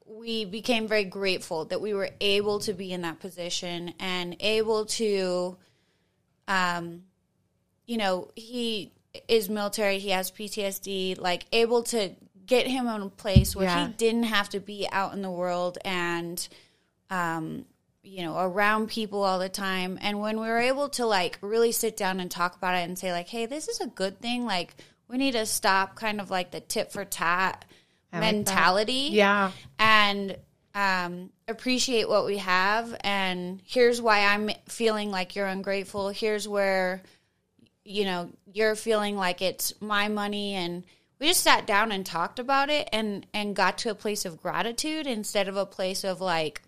we 0.06 0.46
became 0.46 0.88
very 0.88 1.04
grateful 1.04 1.66
that 1.66 1.82
we 1.82 1.94
were 1.94 2.10
able 2.22 2.60
to 2.60 2.74
be 2.74 2.92
in 2.92 3.02
that 3.02 3.20
position 3.20 3.94
and 4.00 4.36
able 4.40 4.86
to 4.86 5.58
um 6.48 7.04
you 7.86 7.98
know 7.98 8.30
he 8.36 8.92
is 9.28 9.50
military 9.50 10.00
he 10.00 10.10
has 10.10 10.32
PTSD 10.32 11.20
like 11.20 11.46
able 11.52 11.84
to 11.84 12.12
get 12.46 12.68
him 12.68 12.88
in 12.88 13.02
a 13.02 13.10
place 13.10 13.56
where 13.56 13.66
Yeah. 13.66 13.88
he 13.88 13.94
didn't 13.94 14.24
have 14.24 14.50
to 14.50 14.60
be 14.60 14.88
out 14.92 15.14
in 15.14 15.22
the 15.22 15.32
world 15.32 15.78
and 15.84 16.48
um 17.10 17.66
you 18.04 18.24
know 18.24 18.38
around 18.40 18.88
people 18.88 19.24
all 19.24 19.40
the 19.40 19.50
time 19.50 19.98
and 20.02 20.20
when 20.20 20.40
we 20.40 20.48
were 20.48 20.60
able 20.60 20.88
to 20.90 21.06
like 21.06 21.38
really 21.42 21.72
sit 21.72 21.98
down 21.98 22.20
and 22.20 22.32
talk 22.32 22.56
about 22.56 22.76
it 22.76 22.88
and 22.88 22.98
say 22.98 23.12
like 23.12 23.28
hey 23.28 23.46
this 23.46 23.68
is 23.68 23.80
a 23.82 23.88
good 23.88 24.20
thing 24.22 24.46
like 24.46 24.74
we 25.08 25.18
need 25.18 25.32
to 25.34 25.46
stop 25.46 25.96
kind 25.96 26.22
of 26.22 26.30
like 26.32 26.52
the 26.52 26.60
tit 26.62 26.92
for 26.92 27.04
tat 27.04 27.66
mentality 28.12 29.10
Yeah. 29.12 29.52
and 29.78 30.38
um, 30.76 31.32
appreciate 31.48 32.08
what 32.08 32.26
we 32.26 32.38
have. 32.38 32.96
And 33.02 33.60
here's 33.66 34.02
why 34.02 34.26
I'm 34.28 34.52
feeling 34.68 35.10
like 35.10 35.36
you're 35.36 35.48
ungrateful. 35.48 36.10
Here's 36.10 36.48
where, 36.48 37.02
you 37.84 38.06
know, 38.06 38.30
you're 38.54 38.76
feeling 38.76 39.18
like 39.18 39.42
it's 39.42 39.74
my 39.82 40.08
money. 40.10 40.54
And 40.54 40.84
we 41.20 41.28
just 41.28 41.42
sat 41.44 41.66
down 41.66 41.92
and 41.92 42.06
talked 42.06 42.38
about 42.40 42.70
it 42.70 42.88
and, 42.94 43.26
and 43.34 43.56
got 43.56 43.80
to 43.80 43.90
a 43.90 43.96
place 43.96 44.26
of 44.26 44.42
gratitude 44.42 45.08
instead 45.08 45.48
of 45.48 45.58
a 45.58 45.66
place 45.66 46.04
of 46.04 46.22
like 46.22 46.62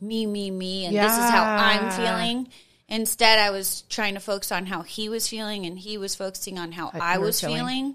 me, 0.00 0.26
me, 0.26 0.50
me. 0.50 0.86
And 0.86 0.94
this 0.96 1.12
is 1.12 1.30
how 1.30 1.44
I'm 1.44 1.90
feeling. 1.90 2.48
Instead, 2.88 3.38
I 3.38 3.50
was 3.50 3.82
trying 3.82 4.14
to 4.14 4.20
focus 4.20 4.52
on 4.52 4.66
how 4.66 4.82
he 4.82 5.08
was 5.08 5.26
feeling 5.26 5.64
and 5.66 5.78
he 5.78 5.96
was 5.98 6.14
focusing 6.14 6.58
on 6.58 6.72
how 6.72 6.90
How 6.90 7.00
I 7.00 7.18
was 7.18 7.40
feeling. 7.40 7.56
feeling. 7.56 7.94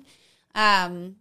Um, 0.56 1.16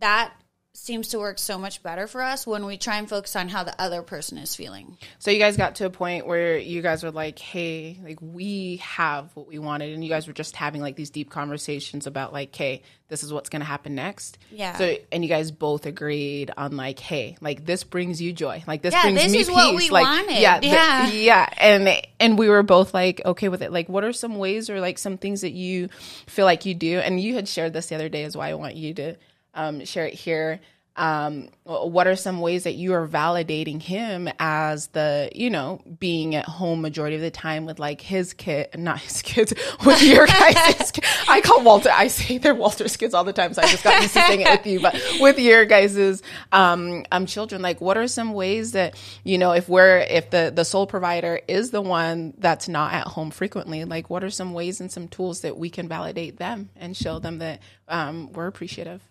that 0.00 0.32
seems 0.76 1.08
to 1.08 1.18
work 1.18 1.38
so 1.38 1.58
much 1.58 1.82
better 1.82 2.06
for 2.06 2.20
us 2.22 2.46
when 2.46 2.66
we 2.66 2.76
try 2.76 2.96
and 2.98 3.08
focus 3.08 3.34
on 3.36 3.48
how 3.48 3.64
the 3.64 3.80
other 3.80 4.02
person 4.02 4.38
is 4.38 4.54
feeling. 4.54 4.98
So 5.18 5.30
you 5.30 5.38
guys 5.38 5.56
got 5.56 5.76
to 5.76 5.86
a 5.86 5.90
point 5.90 6.26
where 6.26 6.58
you 6.58 6.82
guys 6.82 7.02
were 7.02 7.10
like, 7.10 7.38
"Hey, 7.38 7.98
like 8.04 8.18
we 8.20 8.76
have 8.82 9.30
what 9.34 9.46
we 9.48 9.58
wanted," 9.58 9.92
and 9.94 10.04
you 10.04 10.10
guys 10.10 10.26
were 10.26 10.32
just 10.32 10.54
having 10.56 10.80
like 10.82 10.96
these 10.96 11.10
deep 11.10 11.30
conversations 11.30 12.06
about 12.06 12.32
like, 12.32 12.54
"Hey, 12.54 12.82
this 13.08 13.22
is 13.24 13.32
what's 13.32 13.48
going 13.48 13.60
to 13.60 13.66
happen 13.66 13.94
next." 13.94 14.38
Yeah. 14.50 14.76
So 14.76 14.96
and 15.10 15.24
you 15.24 15.28
guys 15.28 15.50
both 15.50 15.86
agreed 15.86 16.50
on 16.56 16.76
like, 16.76 16.98
"Hey, 16.98 17.36
like 17.40 17.64
this 17.64 17.82
brings 17.84 18.20
you 18.20 18.32
joy. 18.32 18.62
Like 18.66 18.82
this 18.82 18.92
Yeah, 18.92 19.02
brings 19.02 19.22
this 19.22 19.32
me 19.32 19.38
is 19.38 19.46
peace." 19.48 19.56
what 19.56 19.74
we 19.76 19.90
like, 19.90 20.04
wanted. 20.04 20.38
Yeah, 20.40 20.60
the- 20.60 20.66
Yeah. 20.66 21.06
yeah, 21.10 21.48
and 21.58 22.02
and 22.20 22.38
we 22.38 22.48
were 22.48 22.62
both 22.62 22.92
like 22.92 23.22
okay 23.24 23.48
with 23.48 23.62
it. 23.62 23.72
Like, 23.72 23.88
what 23.88 24.04
are 24.04 24.12
some 24.12 24.36
ways 24.36 24.68
or 24.68 24.80
like 24.80 24.98
some 24.98 25.16
things 25.16 25.40
that 25.40 25.52
you 25.52 25.88
feel 26.26 26.44
like 26.44 26.66
you 26.66 26.74
do? 26.74 26.98
And 26.98 27.20
you 27.20 27.34
had 27.34 27.48
shared 27.48 27.72
this 27.72 27.86
the 27.86 27.94
other 27.94 28.08
day, 28.08 28.24
is 28.24 28.36
why 28.36 28.50
I 28.50 28.54
want 28.54 28.76
you 28.76 28.92
to 28.94 29.16
um, 29.56 29.84
share 29.84 30.06
it 30.06 30.14
here. 30.14 30.60
Um, 30.94 31.50
what 31.64 32.06
are 32.06 32.16
some 32.16 32.40
ways 32.40 32.64
that 32.64 32.72
you 32.72 32.94
are 32.94 33.06
validating 33.06 33.82
him 33.82 34.30
as 34.38 34.86
the 34.88 35.30
you 35.34 35.50
know 35.50 35.82
being 35.98 36.34
at 36.34 36.46
home 36.46 36.80
majority 36.80 37.16
of 37.16 37.22
the 37.22 37.30
time 37.30 37.66
with 37.66 37.78
like 37.78 38.00
his 38.00 38.32
kid 38.32 38.68
not 38.78 39.00
his 39.00 39.20
kids 39.20 39.52
with 39.84 40.02
your 40.02 40.26
guys 40.26 40.92
i 41.28 41.40
call 41.42 41.62
walter 41.62 41.90
i 41.92 42.06
say 42.06 42.38
they're 42.38 42.54
walter's 42.54 42.96
kids 42.96 43.12
all 43.12 43.24
the 43.24 43.32
time 43.32 43.52
so 43.52 43.60
i 43.60 43.66
just 43.66 43.84
got 43.84 44.00
used 44.00 44.14
to 44.14 44.20
saying 44.20 44.40
it 44.40 44.48
with 44.48 44.66
you 44.66 44.80
but 44.80 44.94
with 45.20 45.38
your 45.38 45.64
guys's 45.64 46.22
um, 46.52 47.04
um 47.12 47.26
children 47.26 47.60
like 47.60 47.80
what 47.80 47.98
are 47.98 48.08
some 48.08 48.32
ways 48.32 48.72
that 48.72 48.94
you 49.24 49.36
know 49.36 49.52
if 49.52 49.68
we're 49.68 49.98
if 49.98 50.30
the 50.30 50.52
the 50.54 50.64
sole 50.64 50.86
provider 50.86 51.40
is 51.48 51.72
the 51.72 51.82
one 51.82 52.32
that's 52.38 52.68
not 52.68 52.94
at 52.94 53.06
home 53.06 53.30
frequently 53.30 53.84
like 53.84 54.08
what 54.08 54.22
are 54.24 54.30
some 54.30 54.54
ways 54.54 54.80
and 54.80 54.90
some 54.90 55.08
tools 55.08 55.40
that 55.40 55.58
we 55.58 55.68
can 55.68 55.88
validate 55.88 56.38
them 56.38 56.70
and 56.76 56.96
show 56.96 57.18
them 57.18 57.38
that 57.38 57.60
um, 57.88 58.32
we're 58.32 58.46
appreciative 58.46 59.02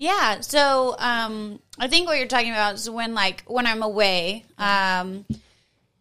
Yeah. 0.00 0.40
So 0.40 0.96
um, 0.98 1.60
I 1.78 1.86
think 1.86 2.08
what 2.08 2.16
you're 2.16 2.26
talking 2.26 2.50
about 2.50 2.74
is 2.76 2.88
when, 2.88 3.14
like, 3.14 3.44
when 3.46 3.66
I'm 3.66 3.82
away, 3.82 4.46
um, 4.56 5.26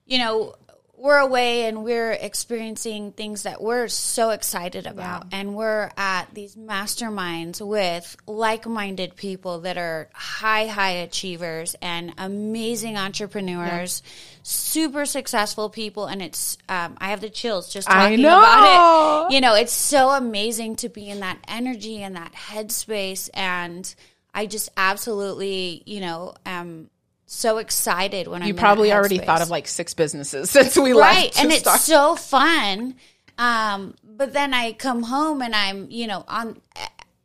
you 0.06 0.18
know, 0.18 0.56
we're 1.00 1.18
away 1.18 1.66
and 1.66 1.84
we're 1.84 2.12
experiencing 2.12 3.12
things 3.12 3.44
that 3.44 3.62
we're 3.62 3.88
so 3.88 4.32
excited 4.32 4.86
about. 4.86 5.28
And 5.32 5.56
we're 5.56 5.92
at 5.98 6.34
these 6.34 6.56
masterminds 6.56 7.66
with 7.66 8.18
like 8.28 8.66
minded 8.66 9.16
people 9.16 9.62
that 9.62 9.78
are 9.78 10.10
high, 10.14 10.68
high 10.68 10.92
achievers 10.92 11.76
and 11.82 12.14
amazing 12.18 12.98
entrepreneurs, 12.98 14.04
super 14.50 15.06
successful 15.06 15.70
people. 15.70 16.06
And 16.08 16.22
it's, 16.22 16.58
um, 16.68 16.98
I 17.00 17.10
have 17.10 17.22
the 17.22 17.30
chills 17.30 17.72
just 17.72 17.90
I 17.90 17.94
talking 18.10 18.22
know. 18.22 18.40
about 18.40 19.28
it. 19.32 19.34
You 19.36 19.42
know, 19.42 19.54
it's 19.56 19.72
so 19.74 20.10
amazing 20.10 20.78
to 20.78 20.90
be 20.90 21.10
in 21.10 21.20
that 21.20 21.38
energy 21.48 22.02
and 22.02 22.16
that 22.16 22.34
headspace. 22.34 23.30
And 23.34 23.94
I 24.34 24.46
just 24.48 24.70
absolutely, 24.76 25.84
you 25.86 26.02
know, 26.02 26.34
am 26.46 26.90
so 27.28 27.58
excited 27.60 28.28
when 28.28 28.42
I'm 28.42 28.48
you 28.48 28.54
that 28.56 28.60
probably 28.60 28.92
already 28.92 29.20
thought 29.20 29.44
of 29.44 29.52
like 29.52 29.68
six 29.68 29.94
businesses 29.94 30.50
since 30.52 30.76
we 30.76 30.94
right 30.94 31.26
left 31.26 31.40
and 31.40 31.52
it's 31.52 31.62
start. 31.62 31.80
so 31.80 32.16
fun 32.16 32.96
um 33.38 33.94
but 34.04 34.34
then 34.34 34.52
i 34.52 34.72
come 34.74 35.04
home 35.04 35.44
and 35.44 35.54
i'm 35.56 35.86
you 35.92 36.08
know 36.08 36.26
on 36.28 36.60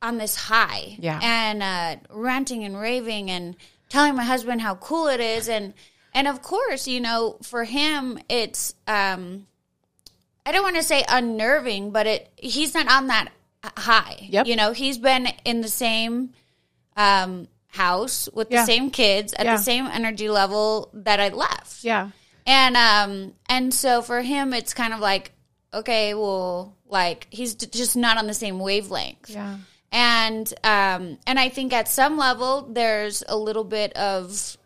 on 0.02 0.18
this 0.18 0.36
high 0.36 0.94
Yeah. 0.98 1.18
and 1.22 1.62
uh 1.62 1.96
ranting 2.14 2.64
and 2.64 2.78
raving 2.78 3.30
and 3.30 3.56
telling 3.88 4.14
my 4.14 4.24
husband 4.24 4.60
how 4.60 4.74
cool 4.74 5.08
it 5.08 5.20
is 5.20 5.48
and 5.48 5.72
and 6.14 6.28
of 6.28 6.42
course 6.42 6.86
you 6.88 7.00
know 7.00 7.36
for 7.42 7.64
him 7.64 8.18
it's 8.28 8.74
um 8.86 9.46
i 10.46 10.52
don't 10.52 10.62
want 10.62 10.76
to 10.76 10.82
say 10.82 11.04
unnerving 11.08 11.90
but 11.90 12.06
it 12.06 12.30
he's 12.36 12.74
not 12.74 12.88
on 12.90 13.08
that 13.08 13.28
high 13.76 14.16
Yep. 14.30 14.46
you 14.46 14.56
know 14.56 14.72
he's 14.72 14.98
been 14.98 15.26
in 15.44 15.60
the 15.60 15.68
same 15.68 16.30
um 16.96 17.48
house 17.68 18.28
with 18.32 18.50
Yeah. 18.50 18.60
the 18.60 18.66
same 18.66 18.90
kids 18.90 19.32
at 19.34 19.46
Yeah. 19.46 19.56
the 19.56 19.62
same 19.62 19.86
energy 19.86 20.28
level 20.28 20.90
that 20.94 21.18
i 21.20 21.28
left 21.30 21.82
yeah 21.84 22.10
and 22.46 22.76
um 22.76 23.34
and 23.48 23.72
so 23.74 24.00
for 24.02 24.20
him 24.22 24.52
it's 24.52 24.74
kind 24.74 24.92
of 24.94 25.00
like 25.00 25.32
okay 25.72 26.14
well 26.14 26.76
like 26.86 27.26
he's 27.30 27.54
d- 27.54 27.66
just 27.66 27.96
not 27.96 28.16
on 28.18 28.26
the 28.28 28.34
same 28.34 28.60
wavelength 28.60 29.28
yeah 29.30 29.56
and 29.90 30.52
um 30.62 31.18
and 31.26 31.38
i 31.40 31.48
think 31.48 31.72
at 31.72 31.88
some 31.88 32.16
level 32.16 32.68
there's 32.70 33.24
a 33.28 33.36
little 33.36 33.64
bit 33.64 33.92
of 33.96 34.56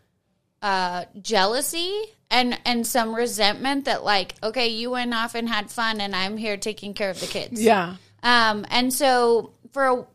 uh 0.62 1.04
jealousy 1.20 2.04
and 2.30 2.58
and 2.64 2.86
some 2.86 3.14
resentment 3.14 3.84
that 3.84 4.02
like 4.04 4.34
okay 4.42 4.68
you 4.68 4.90
went 4.90 5.14
off 5.14 5.34
and 5.34 5.48
had 5.48 5.70
fun 5.70 6.00
and 6.00 6.16
i'm 6.16 6.36
here 6.36 6.56
taking 6.56 6.94
care 6.94 7.10
of 7.10 7.20
the 7.20 7.26
kids. 7.26 7.62
Yeah. 7.62 7.96
Um, 8.22 8.66
and 8.70 8.92
so 8.92 9.52
for 9.72 9.86
a, 9.86 10.06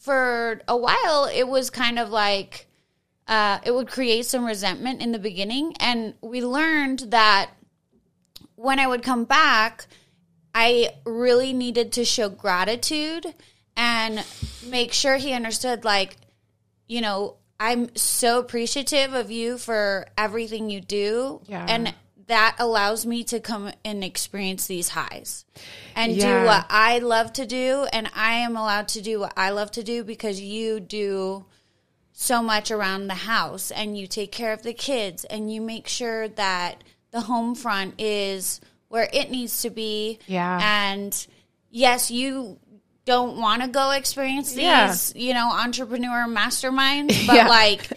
for 0.00 0.60
a 0.68 0.76
while, 0.76 1.30
it 1.32 1.46
was 1.46 1.70
kind 1.70 1.98
of 1.98 2.10
like 2.10 2.66
uh, 3.26 3.58
it 3.64 3.72
would 3.72 3.88
create 3.88 4.26
some 4.26 4.44
resentment 4.44 5.00
in 5.00 5.12
the 5.12 5.18
beginning, 5.18 5.74
and 5.80 6.14
we 6.20 6.44
learned 6.44 7.00
that 7.10 7.50
when 8.56 8.78
I 8.78 8.86
would 8.86 9.02
come 9.02 9.24
back, 9.24 9.86
I 10.54 10.90
really 11.04 11.52
needed 11.52 11.92
to 11.92 12.04
show 12.04 12.28
gratitude 12.28 13.26
and 13.76 14.24
make 14.66 14.92
sure 14.92 15.16
he 15.16 15.32
understood, 15.32 15.84
like, 15.84 16.16
you 16.86 17.00
know, 17.00 17.36
I'm 17.60 17.94
so 17.94 18.38
appreciative 18.40 19.12
of 19.12 19.30
you 19.30 19.58
for 19.58 20.06
everything 20.16 20.70
you 20.70 20.80
do, 20.80 21.42
Yeah. 21.46 21.66
and 21.68 21.94
that 22.26 22.56
allows 22.58 23.04
me 23.04 23.22
to 23.24 23.38
come 23.40 23.70
and 23.84 24.02
experience 24.02 24.66
these 24.66 24.88
highs 24.88 25.44
and 25.94 26.12
Yeah. 26.16 26.40
do 26.40 26.46
what 26.46 26.64
I 26.70 26.98
love 27.00 27.32
to 27.34 27.44
do, 27.44 27.86
and 27.92 28.08
I 28.14 28.36
am 28.38 28.56
allowed 28.56 28.88
to 28.88 29.02
do 29.02 29.20
what 29.20 29.34
I 29.36 29.50
love 29.50 29.70
to 29.72 29.82
do 29.82 30.04
because 30.04 30.40
you 30.40 30.80
do 30.80 31.44
so 32.12 32.42
much 32.42 32.70
around 32.70 33.08
the 33.08 33.14
house 33.14 33.70
and 33.70 33.96
you 33.98 34.06
take 34.06 34.32
care 34.32 34.52
of 34.52 34.62
the 34.62 34.72
kids 34.74 35.24
and 35.24 35.52
you 35.52 35.60
make 35.60 35.86
sure 35.86 36.28
that 36.28 36.82
the 37.10 37.20
home 37.22 37.54
front 37.54 37.94
is 38.00 38.60
where 38.88 39.08
it 39.12 39.30
needs 39.30 39.62
to 39.62 39.70
be. 39.70 40.18
Yeah. 40.26 40.60
And 40.62 41.26
yes, 41.70 42.10
you 42.10 42.58
don't 43.10 43.36
want 43.38 43.62
to 43.62 43.68
go 43.68 43.90
experience 43.90 44.50
these, 44.52 44.62
Yeah. 44.62 44.94
you 45.14 45.34
know, 45.34 45.50
entrepreneur 45.52 46.26
masterminds, 46.28 47.08
but 47.26 47.34
Yeah. 47.36 47.48
like, 47.48 47.88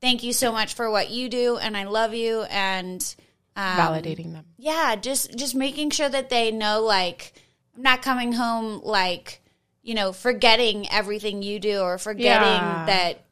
thank 0.00 0.22
you 0.22 0.32
so 0.32 0.50
much 0.50 0.74
for 0.74 0.90
what 0.90 1.10
you 1.10 1.28
do, 1.28 1.58
and 1.58 1.76
I 1.76 1.84
love 1.84 2.14
you, 2.14 2.42
and 2.42 3.00
um, 3.54 3.76
Validating 3.76 4.32
them. 4.32 4.46
yeah, 4.56 4.96
just 4.96 5.36
just 5.36 5.54
making 5.54 5.90
sure 5.90 6.08
that 6.08 6.30
they 6.30 6.50
know, 6.50 6.80
like, 6.80 7.34
I'm 7.76 7.82
not 7.82 8.00
coming 8.02 8.32
home 8.32 8.80
like, 8.82 9.42
you 9.82 9.94
know, 9.94 10.12
forgetting 10.12 10.90
everything 10.90 11.42
you 11.42 11.58
do 11.58 11.80
or 11.80 11.98
forgetting 11.98 12.62
Yeah. 12.62 12.86
that 12.86 13.24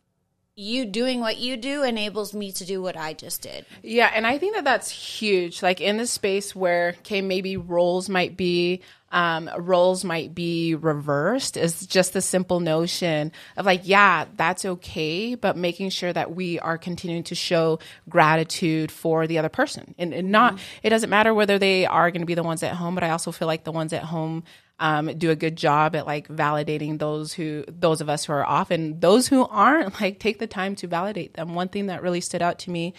you 0.60 0.84
doing 0.84 1.20
what 1.20 1.38
you 1.38 1.56
do 1.56 1.82
enables 1.82 2.34
me 2.34 2.52
to 2.52 2.64
do 2.64 2.82
what 2.82 2.96
I 2.96 3.14
just 3.14 3.42
did. 3.42 3.64
Yeah, 3.82 4.10
and 4.14 4.26
I 4.26 4.38
think 4.38 4.54
that 4.54 4.64
that's 4.64 4.90
huge. 4.90 5.62
Like 5.62 5.80
in 5.80 5.96
the 5.96 6.06
space 6.06 6.54
where, 6.54 6.94
okay, 6.98 7.22
maybe 7.22 7.56
roles 7.56 8.08
might 8.08 8.36
be, 8.36 8.82
um, 9.10 9.50
roles 9.58 10.04
might 10.04 10.34
be 10.34 10.74
reversed. 10.74 11.56
Is 11.56 11.86
just 11.86 12.12
the 12.12 12.20
simple 12.20 12.60
notion 12.60 13.32
of 13.56 13.66
like, 13.66 13.82
yeah, 13.84 14.26
that's 14.36 14.64
okay, 14.64 15.34
but 15.34 15.56
making 15.56 15.90
sure 15.90 16.12
that 16.12 16.34
we 16.36 16.60
are 16.60 16.78
continuing 16.78 17.24
to 17.24 17.34
show 17.34 17.78
gratitude 18.08 18.92
for 18.92 19.26
the 19.26 19.38
other 19.38 19.48
person, 19.48 19.94
and, 19.98 20.12
and 20.12 20.30
not. 20.30 20.58
It 20.82 20.90
doesn't 20.90 21.10
matter 21.10 21.34
whether 21.34 21.58
they 21.58 21.86
are 21.86 22.10
going 22.10 22.22
to 22.22 22.26
be 22.26 22.34
the 22.34 22.42
ones 22.42 22.62
at 22.62 22.74
home, 22.74 22.94
but 22.94 23.02
I 23.02 23.10
also 23.10 23.32
feel 23.32 23.48
like 23.48 23.64
the 23.64 23.72
ones 23.72 23.92
at 23.92 24.04
home 24.04 24.44
um, 24.80 25.06
do 25.18 25.30
a 25.30 25.36
good 25.36 25.56
job 25.56 25.94
at 25.94 26.06
like 26.06 26.26
validating 26.28 26.98
those 26.98 27.34
who 27.34 27.64
those 27.68 28.00
of 28.00 28.08
us 28.08 28.24
who 28.24 28.32
are 28.32 28.44
off 28.44 28.70
and 28.70 29.00
those 29.00 29.28
who 29.28 29.46
aren't. 29.46 29.90
Like 30.00 30.18
take 30.18 30.38
the 30.38 30.46
time 30.46 30.76
to 30.76 30.86
validate 30.86 31.34
them. 31.34 31.54
One 31.54 31.68
thing 31.68 31.86
that 31.86 32.02
really 32.02 32.22
stood 32.22 32.40
out 32.40 32.60
to 32.60 32.70
me 32.70 32.94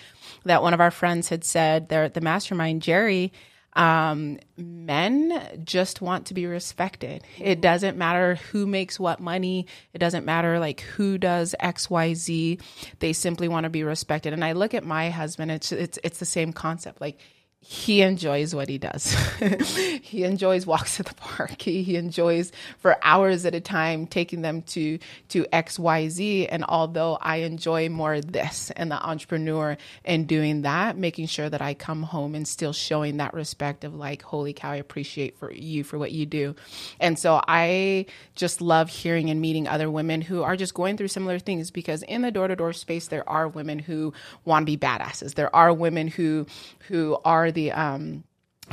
that 0.45 0.61
one 0.61 0.75
of 0.75 0.79
our 0.79 0.91
friends 0.91 1.29
had 1.29 1.43
said 1.43 1.89
there 1.89 2.03
at 2.03 2.13
the 2.13 2.21
mastermind 2.21 2.83
jerry 2.83 3.33
um, 3.73 4.37
men 4.57 5.61
just 5.63 6.01
want 6.01 6.27
to 6.27 6.33
be 6.33 6.45
respected. 6.45 7.23
It 7.39 7.61
doesn't 7.61 7.97
matter 7.97 8.35
who 8.35 8.67
makes 8.67 8.99
what 8.99 9.19
money. 9.19 9.67
It 9.93 9.99
doesn't 9.99 10.25
matter 10.25 10.59
like 10.59 10.81
who 10.81 11.17
does 11.17 11.55
xyz 11.59 12.61
they 12.99 13.13
simply 13.13 13.47
want 13.47 13.63
to 13.63 13.69
be 13.69 13.83
respected. 13.83 14.33
And 14.33 14.43
i 14.43 14.51
look 14.51 14.73
at 14.73 14.83
my 14.83 15.09
husband 15.09 15.51
it's 15.51 15.71
it's 15.71 15.97
it's 16.03 16.19
the 16.19 16.25
same 16.25 16.53
concept. 16.53 17.01
Like 17.01 17.17
he 17.63 18.01
enjoys 18.01 18.55
what 18.55 18.69
he 18.69 18.79
does. 18.79 19.15
he 20.01 20.23
enjoys 20.23 20.65
walks 20.65 20.97
to 20.97 21.03
the 21.03 21.13
park. 21.13 21.61
He, 21.61 21.83
he 21.83 21.95
enjoys 21.95 22.51
for 22.79 22.97
hours 23.03 23.45
at 23.45 23.53
a 23.53 23.61
time 23.61 24.07
taking 24.07 24.41
them 24.41 24.63
to 24.63 24.97
to 25.29 25.45
X 25.53 25.77
Y 25.77 26.09
Z. 26.09 26.47
And 26.47 26.65
although 26.67 27.19
I 27.21 27.37
enjoy 27.37 27.87
more 27.87 28.19
this 28.19 28.71
and 28.75 28.89
the 28.89 28.95
entrepreneur 28.95 29.77
and 30.03 30.27
doing 30.27 30.63
that, 30.63 30.97
making 30.97 31.27
sure 31.27 31.51
that 31.51 31.61
I 31.61 31.75
come 31.75 32.01
home 32.01 32.33
and 32.33 32.47
still 32.47 32.73
showing 32.73 33.17
that 33.17 33.35
respect 33.35 33.83
of 33.83 33.93
like, 33.93 34.23
holy 34.23 34.53
cow, 34.53 34.71
I 34.71 34.77
appreciate 34.77 35.37
for 35.37 35.51
you 35.53 35.83
for 35.83 35.99
what 35.99 36.11
you 36.11 36.25
do. 36.25 36.55
And 36.99 37.19
so 37.19 37.41
I 37.47 38.07
just 38.33 38.59
love 38.61 38.89
hearing 38.89 39.29
and 39.29 39.39
meeting 39.39 39.67
other 39.67 39.91
women 39.91 40.21
who 40.21 40.41
are 40.41 40.55
just 40.55 40.73
going 40.73 40.97
through 40.97 41.09
similar 41.09 41.37
things 41.37 41.69
because 41.69 42.01
in 42.03 42.23
the 42.23 42.31
door 42.31 42.47
to 42.47 42.55
door 42.55 42.73
space, 42.73 43.07
there 43.07 43.27
are 43.29 43.47
women 43.47 43.77
who 43.77 44.13
want 44.45 44.63
to 44.63 44.65
be 44.65 44.77
badasses. 44.77 45.35
There 45.35 45.55
are 45.55 45.71
women 45.71 46.07
who 46.07 46.47
who 46.87 47.17
are 47.23 47.50
the 47.51 47.71
um, 47.71 48.23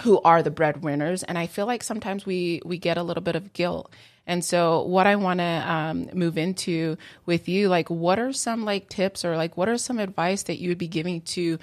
who 0.03 0.21
are 0.23 0.43
the 0.43 0.51
breadwinners, 0.51 1.23
and 1.23 1.37
I 1.39 1.47
feel 1.47 1.67
like 1.67 1.83
sometimes 1.83 2.25
we 2.25 2.61
we 2.65 2.79
get 2.79 2.99
a 2.99 3.03
little 3.03 3.23
bit 3.23 3.37
of 3.37 3.53
guilt. 3.53 3.93
And 4.27 4.45
so, 4.45 4.83
what 4.83 5.07
I 5.07 5.17
want 5.17 5.41
to 5.41 5.45
um, 5.45 6.11
move 6.13 6.37
into 6.37 6.99
with 7.25 7.49
you, 7.49 7.69
like, 7.69 7.89
what 7.89 8.19
are 8.19 8.33
some 8.33 8.65
like 8.65 8.89
tips 8.91 9.25
or 9.25 9.37
like 9.37 9.57
what 9.57 9.71
are 9.71 9.79
some 9.79 9.99
advice 9.99 10.43
that 10.45 10.59
you 10.59 10.69
would 10.69 10.79
be 10.79 10.89
giving 10.89 11.23
to 11.23 11.59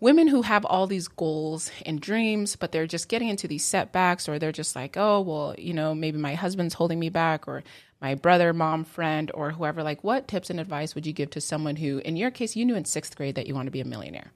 women 0.00 0.28
who 0.28 0.42
have 0.42 0.64
all 0.64 0.86
these 0.86 1.08
goals 1.08 1.70
and 1.84 2.00
dreams, 2.00 2.56
but 2.56 2.72
they're 2.72 2.86
just 2.86 3.08
getting 3.08 3.28
into 3.28 3.48
these 3.48 3.64
setbacks, 3.64 4.28
or 4.28 4.38
they're 4.38 4.52
just 4.52 4.76
like, 4.76 4.96
oh, 4.96 5.20
well, 5.20 5.54
you 5.58 5.74
know, 5.74 5.94
maybe 5.94 6.18
my 6.18 6.34
husband's 6.34 6.74
holding 6.74 6.98
me 6.98 7.10
back, 7.10 7.46
or 7.48 7.62
my 8.00 8.14
brother, 8.14 8.52
mom, 8.52 8.84
friend, 8.84 9.30
or 9.32 9.50
whoever, 9.50 9.82
like 9.82 10.04
what 10.04 10.28
tips 10.28 10.50
and 10.50 10.60
advice 10.60 10.94
would 10.94 11.06
you 11.06 11.12
give 11.12 11.30
to 11.30 11.40
someone 11.40 11.76
who, 11.76 11.98
in 11.98 12.16
your 12.16 12.30
case, 12.30 12.54
you 12.54 12.64
knew 12.64 12.74
in 12.74 12.84
sixth 12.84 13.16
grade 13.16 13.36
that 13.36 13.46
you 13.46 13.54
want 13.54 13.66
to 13.66 13.70
be 13.70 13.80
a 13.80 13.86
millionaire? 13.86 14.32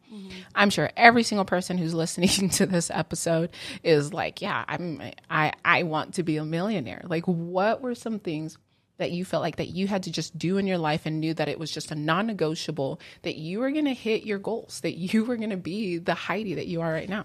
I'm 0.54 0.70
sure 0.70 0.90
every 0.96 1.22
single 1.22 1.44
person 1.44 1.76
who's 1.76 1.94
listening 2.00 2.48
to 2.50 2.66
this 2.66 2.90
episode 2.90 3.50
is 3.82 4.12
like, 4.12 4.40
yeah, 4.40 4.64
I'm, 4.66 5.02
I, 5.28 5.52
I 5.64 5.82
want 5.82 6.14
to 6.14 6.22
be 6.22 6.38
a 6.38 6.44
millionaire. 6.44 7.02
Like, 7.04 7.24
what 7.24 7.82
were 7.82 7.94
some 7.94 8.18
things 8.18 8.56
that 8.96 9.12
you 9.12 9.24
felt 9.24 9.42
like 9.42 9.56
that 9.56 9.68
you 9.68 9.86
had 9.86 10.02
to 10.04 10.12
just 10.12 10.38
do 10.38 10.58
in 10.58 10.66
your 10.66 10.78
life 10.78 11.06
and 11.06 11.20
knew 11.20 11.32
that 11.34 11.48
it 11.48 11.58
was 11.58 11.70
just 11.70 11.90
a 11.90 11.94
non-negotiable 11.94 13.00
that 13.22 13.36
you 13.36 13.58
were 13.58 13.70
going 13.70 13.86
to 13.86 13.94
hit 13.94 14.24
your 14.24 14.38
goals, 14.38 14.80
that 14.82 14.98
you 14.98 15.24
were 15.24 15.36
going 15.36 15.50
to 15.50 15.56
be 15.56 15.98
the 15.98 16.14
Heidi 16.14 16.54
that 16.54 16.66
you 16.66 16.80
are 16.82 16.92
right 16.92 17.08
now? 17.08 17.24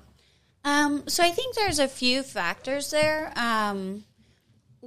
Um, 0.63 1.03
so 1.07 1.23
I 1.23 1.31
think 1.31 1.55
there's 1.55 1.79
a 1.79 1.87
few 1.87 2.23
factors 2.23 2.91
there. 2.91 3.31
Um, 3.35 4.03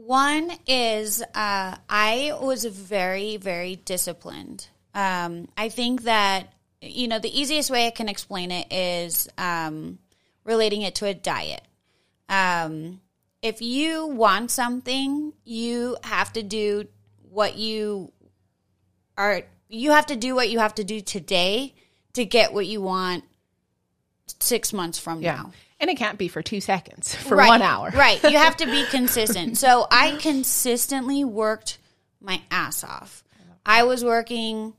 one 0.06 0.52
is 0.66 1.22
uh, 1.22 1.76
I 1.88 2.32
was 2.40 2.64
very, 2.64 3.36
very 3.36 3.76
disciplined. 3.76 4.68
Um, 4.94 5.48
I 5.56 5.68
think 5.68 6.02
that, 6.02 6.52
you 6.80 7.08
know, 7.08 7.18
the 7.18 7.40
easiest 7.40 7.70
way 7.70 7.86
I 7.86 7.90
can 7.90 8.08
explain 8.08 8.50
it 8.50 8.72
is 8.72 9.28
um, 9.36 9.98
relating 10.44 10.82
it 10.82 10.96
to 10.96 11.06
a 11.06 11.14
diet. 11.14 11.62
Um, 12.28 13.00
if 13.42 13.60
you 13.60 14.06
want 14.06 14.50
something, 14.50 15.32
you 15.44 15.96
have 16.02 16.32
to 16.34 16.42
do 16.42 16.86
what 17.30 17.56
you 17.56 18.12
are, 19.16 19.42
you 19.68 19.90
have 19.90 20.06
to 20.06 20.16
do 20.16 20.34
what 20.34 20.48
you 20.48 20.60
have 20.60 20.76
to 20.76 20.84
do 20.84 21.00
today 21.00 21.74
to 22.14 22.24
get 22.24 22.52
what 22.52 22.66
you 22.66 22.80
want 22.80 23.24
six 24.40 24.72
months 24.72 24.98
from 24.98 25.20
now. 25.20 25.52
And 25.80 25.88
it 25.90 25.96
can't 25.96 26.18
be 26.18 26.28
for 26.28 26.42
two 26.42 26.60
seconds, 26.60 27.14
for 27.14 27.36
Right, 27.36 27.48
one 27.48 27.62
hour. 27.62 27.90
right. 27.90 28.22
You 28.22 28.36
have 28.38 28.56
to 28.58 28.66
be 28.66 28.84
consistent. 28.90 29.56
So 29.58 29.86
I 29.90 30.16
consistently 30.20 31.24
worked 31.24 31.78
my 32.20 32.42
ass 32.50 32.82
off. 32.82 33.22
I 33.64 33.84
was 33.84 34.04
working 34.04 34.72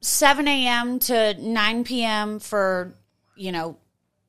7 0.00 0.48
a.m. 0.48 0.98
to 1.00 1.34
9 1.34 1.84
p.m. 1.84 2.38
for, 2.40 2.94
you 3.36 3.52
know, 3.52 3.76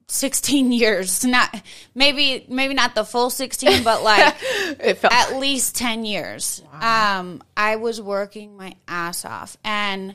16 0.09 0.71
years. 0.73 1.25
Not 1.25 1.49
maybe 1.95 2.45
maybe 2.49 2.73
not 2.75 2.93
the 2.93 3.03
full 3.05 3.29
16, 3.31 3.83
but 3.83 4.03
like 4.03 4.35
It 4.79 4.99
felt 4.99 5.13
at 5.13 5.37
least 5.37 5.75
10 5.75 6.05
years. 6.05 6.61
Um, 6.79 7.41
I 7.57 7.77
was 7.77 7.99
working 8.01 8.57
my 8.57 8.75
ass 8.87 9.25
off. 9.25 9.57
And 9.63 10.13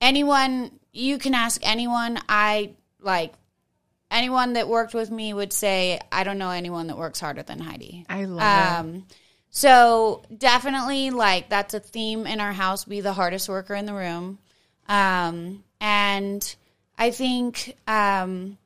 anyone, 0.00 0.72
you 0.92 1.16
can 1.18 1.32
ask 1.34 1.60
anyone, 1.64 2.18
I 2.28 2.72
like 3.00 3.32
anyone 4.14 4.54
that 4.54 4.68
worked 4.68 4.94
with 4.94 5.10
me 5.10 5.34
would 5.34 5.52
say, 5.52 6.00
I 6.10 6.24
don't 6.24 6.38
know 6.38 6.50
anyone 6.50 6.86
that 6.86 6.96
works 6.96 7.20
harder 7.20 7.42
than 7.42 7.58
Heidi. 7.58 8.06
I 8.08 8.24
love 8.24 8.40
it. 8.40 8.78
Um, 8.78 9.06
so 9.50 10.22
definitely 10.36 11.10
like 11.10 11.50
that's 11.50 11.74
a 11.74 11.80
theme 11.80 12.26
in 12.26 12.40
our 12.40 12.52
house, 12.52 12.84
be 12.84 13.00
the 13.00 13.12
hardest 13.12 13.48
worker 13.48 13.74
in 13.74 13.84
the 13.84 13.92
room. 13.92 14.38
Um, 14.88 15.64
and 15.80 16.56
I 16.96 17.10
think, 17.10 17.76
um, 17.86 18.56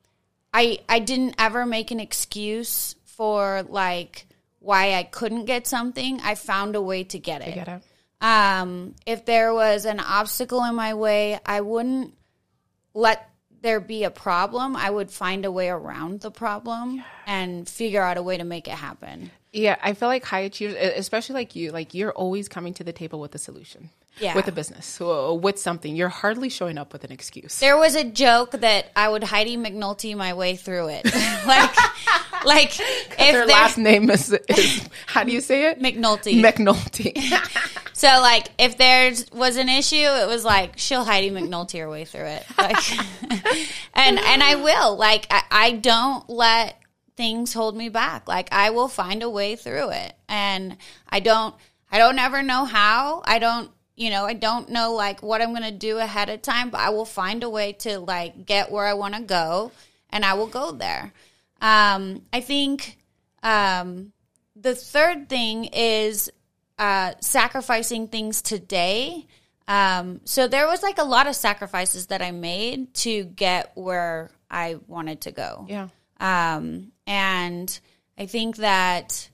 I, 0.53 0.79
I 0.89 0.99
didn't 0.99 1.35
ever 1.39 1.67
make 1.67 1.91
an 1.91 2.01
excuse 2.01 2.95
for 3.05 3.65
like 3.69 4.27
why 4.61 4.95
I 4.95 5.03
couldn't 5.03 5.47
get 5.47 5.67
something. 5.67 6.21
I 6.21 6.35
found 6.35 6.77
a 6.77 6.83
way 6.83 7.05
to 7.05 7.19
get 7.19 7.43
it. 7.43 7.55
Get 7.55 7.69
it. 7.69 7.83
Um, 8.21 8.95
if 9.07 9.25
there 9.25 9.55
was 9.55 9.85
an 9.85 10.01
obstacle 10.01 10.65
in 10.65 10.75
my 10.75 10.95
way, 10.95 11.39
I 11.47 11.61
wouldn't 11.61 12.15
let 12.95 13.29
there 13.63 13.81
be 13.81 14.05
a 14.05 14.11
problem. 14.11 14.77
I 14.77 14.91
would 14.91 15.11
find 15.11 15.45
a 15.45 15.51
way 15.51 15.69
around 15.69 16.21
the 16.21 16.31
problem 16.31 17.03
and 17.27 17.69
figure 17.69 18.03
out 18.03 18.17
a 18.17 18.23
way 18.23 18.37
to 18.37 18.45
make 18.45 18.69
it 18.69 18.75
happen. 18.75 19.31
Yeah, 19.53 19.77
I 19.83 19.95
feel 19.95 20.09
like 20.09 20.25
high 20.25 20.41
achievers, 20.41 20.77
especially 20.97 21.35
like 21.35 21.57
you, 21.57 21.71
like 21.73 21.95
you're 21.95 22.13
always 22.13 22.49
coming 22.49 22.75
to 22.75 22.85
the 22.85 22.93
table 22.93 23.21
with 23.21 23.35
a 23.35 23.39
solution. 23.39 23.91
Yeah. 24.21 24.35
With 24.35 24.49
a 24.49 24.53
business, 24.53 24.99
with 25.01 25.61
something, 25.61 25.95
you're 25.95 26.09
hardly 26.09 26.49
showing 26.49 26.77
up 26.77 26.93
with 26.93 27.05
an 27.05 27.13
excuse. 27.13 27.61
There 27.61 27.77
was 27.77 27.95
a 27.95 28.03
joke 28.03 28.51
that 28.51 28.91
I 28.97 29.09
would 29.09 29.23
Heidi 29.23 29.57
McNulty 29.57 30.17
my 30.17 30.35
way 30.35 30.57
through 30.57 30.89
it. 30.89 31.05
like, 31.47 31.71
like 32.45 32.81
if 32.81 33.17
Their 33.17 33.47
last 33.47 33.79
name 33.79 34.11
is, 34.11 34.33
is 34.49 34.89
how 35.07 35.23
do 35.23 35.31
you 35.31 35.41
say 35.41 35.71
it? 35.71 35.81
McNulty. 35.81 36.43
McNulty. 36.43 37.15
So 37.99 38.07
like 38.07 38.53
if 38.59 38.79
there 38.79 39.13
was 39.33 39.57
an 39.57 39.69
issue, 39.69 39.97
it 39.97 40.29
was 40.29 40.45
like 40.45 40.79
she'll 40.79 41.03
Heidi 41.03 41.33
McNulty 41.33 41.81
her 41.81 41.91
way 41.91 42.05
through 42.05 42.27
it. 42.27 42.47
Like, 42.57 42.93
and 43.93 44.21
and 44.21 44.41
I 44.41 44.55
will. 44.55 44.97
Like 44.97 45.27
I, 45.33 45.43
I 45.51 45.73
don't 45.73 46.31
let 46.31 46.81
things 47.17 47.53
hold 47.53 47.77
me 47.77 47.89
back. 47.89 48.29
Like 48.29 48.51
I 48.53 48.71
will 48.71 48.87
find 48.87 49.25
a 49.25 49.29
way 49.29 49.57
through 49.57 49.91
it. 49.91 50.15
And 50.29 50.77
I 51.09 51.19
don't 51.19 51.57
I 51.91 51.99
don't 51.99 52.21
ever 52.21 52.41
know 52.41 52.65
how. 52.67 53.21
I 53.25 53.41
don't 53.41 53.69
you 53.97 54.11
know, 54.11 54.27
I 54.27 54.35
don't 54.35 54.69
know 54.69 54.93
like 54.93 55.21
what 55.21 55.43
I'm 55.43 55.53
gonna 55.53 55.73
do 55.73 55.99
ahead 55.99 56.31
of 56.31 56.41
time, 56.41 56.71
but 56.71 56.79
I 56.79 56.91
will 56.91 57.05
find 57.05 57.43
a 57.43 57.51
way 57.51 57.73
to 57.81 57.99
like 57.99 58.47
get 58.47 58.71
where 58.71 58.87
I 58.87 58.95
wanna 58.95 59.23
go 59.23 59.73
and 60.11 60.25
I 60.25 60.35
will 60.35 60.47
go 60.47 60.71
there. 60.71 61.13
Um 61.61 62.23
I 62.33 62.43
think 62.43 62.97
um 63.43 64.13
the 64.55 64.77
third 64.77 65.29
thing 65.29 65.65
is 65.65 66.31
uh, 66.79 67.13
sacrificing 67.21 68.09
things 68.09 68.43
today 68.43 69.27
Um, 69.67 70.23
so 70.25 70.49
there 70.49 70.67
was 70.67 70.83
like 70.83 70.97
a 70.99 71.05
lot 71.05 71.27
of 71.27 71.35
sacrifices 71.37 72.07
that 72.07 72.23
I 72.23 72.31
made 72.31 72.95
to 73.05 73.25
get 73.25 73.73
where 73.75 74.31
I 74.51 74.77
wanted 74.87 75.21
to 75.23 75.31
go. 75.31 75.67
Yeah. 75.69 75.89
Um, 76.21 76.93
and 77.07 77.79
I 78.17 78.25
think 78.27 78.57
that 78.57 79.29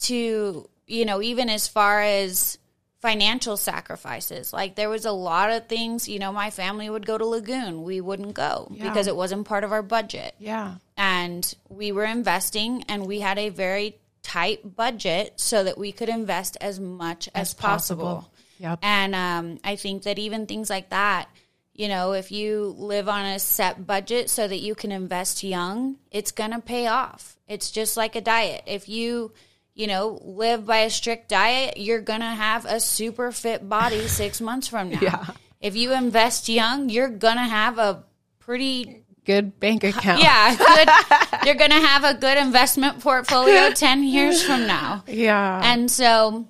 to, 0.00 0.68
you 0.86 1.04
know, 1.04 1.20
even 1.20 1.50
as 1.50 1.68
far 1.68 2.00
as 2.00 2.56
financial 3.02 3.58
sacrifices, 3.58 4.54
like 4.54 4.74
there 4.74 4.88
was 4.88 5.04
a 5.04 5.12
lot 5.12 5.50
of 5.50 5.68
things, 5.68 6.08
you 6.08 6.18
know, 6.18 6.32
my 6.32 6.48
family 6.50 6.88
would 6.88 7.04
go 7.04 7.18
to 7.18 7.26
Lagoon. 7.26 7.82
We 7.82 8.00
wouldn't 8.00 8.32
go 8.32 8.68
Yeah. 8.70 8.88
because 8.88 9.06
it 9.06 9.14
wasn't 9.14 9.46
part 9.46 9.64
of 9.64 9.72
our 9.72 9.82
budget. 9.82 10.34
Yeah. 10.38 10.76
And 10.96 11.54
we 11.68 11.92
were 11.92 12.06
investing 12.06 12.84
and 12.88 13.04
we 13.06 13.20
had 13.20 13.38
a 13.38 13.50
very 13.50 13.98
tight 14.24 14.74
budget 14.74 15.34
so 15.36 15.62
that 15.62 15.78
we 15.78 15.92
could 15.92 16.08
invest 16.08 16.56
as 16.60 16.80
much 16.80 17.28
as, 17.34 17.54
possible. 17.54 18.28
Yep. 18.58 18.80
And 18.82 19.14
um, 19.14 19.58
I 19.62 19.76
think 19.76 20.04
that 20.04 20.18
even 20.18 20.46
things 20.46 20.70
like 20.70 20.90
that, 20.90 21.28
you 21.74 21.88
know, 21.88 22.12
if 22.12 22.32
you 22.32 22.74
live 22.78 23.08
on 23.08 23.26
a 23.26 23.38
set 23.38 23.86
budget 23.86 24.30
so 24.30 24.48
that 24.48 24.60
you 24.60 24.74
can 24.74 24.90
invest 24.90 25.44
young, 25.44 25.96
it's 26.10 26.32
going 26.32 26.52
to 26.52 26.60
pay 26.60 26.86
off. 26.86 27.36
It's 27.46 27.70
just 27.70 27.96
like 27.96 28.16
a 28.16 28.20
diet. 28.20 28.62
If 28.66 28.88
you, 28.88 29.32
you 29.74 29.86
know, 29.86 30.18
live 30.22 30.64
by 30.66 30.78
a 30.78 30.90
strict 30.90 31.28
diet, 31.28 31.76
you're 31.76 32.00
going 32.00 32.20
to 32.20 32.26
have 32.26 32.64
a 32.64 32.80
super 32.80 33.30
fit 33.30 33.68
body 33.68 34.08
six 34.08 34.40
months 34.40 34.68
from 34.68 34.90
now. 34.90 35.00
Yeah. 35.02 35.26
If 35.60 35.76
you 35.76 35.92
invest 35.92 36.48
young, 36.48 36.88
you're 36.88 37.08
going 37.08 37.36
to 37.36 37.42
have 37.42 37.78
a 37.78 38.04
pretty 38.38 39.03
Good 39.24 39.58
bank 39.58 39.84
account. 39.84 40.20
yeah, 40.20 40.54
good. 40.56 41.46
You're 41.46 41.54
going 41.54 41.70
to 41.70 41.86
have 41.86 42.04
a 42.04 42.14
good 42.14 42.38
investment 42.38 43.00
portfolio 43.00 43.70
10 43.74 44.04
years 44.04 44.42
from 44.42 44.66
now. 44.66 45.02
Yeah. 45.06 45.60
And 45.64 45.90
so 45.90 46.48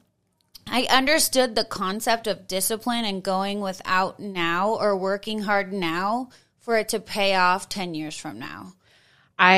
I 0.66 0.86
understood 0.90 1.54
the 1.54 1.64
concept 1.64 2.26
of 2.26 2.48
discipline 2.48 3.04
and 3.04 3.22
going 3.22 3.60
without 3.60 4.18
now 4.18 4.74
or 4.74 4.96
working 4.96 5.40
hard 5.40 5.72
now 5.72 6.30
for 6.58 6.76
it 6.78 6.88
to 6.90 7.00
pay 7.00 7.34
off 7.34 7.68
10 7.68 7.94
years 7.94 8.16
from 8.16 8.38
now. 8.38 8.74
I 9.38 9.56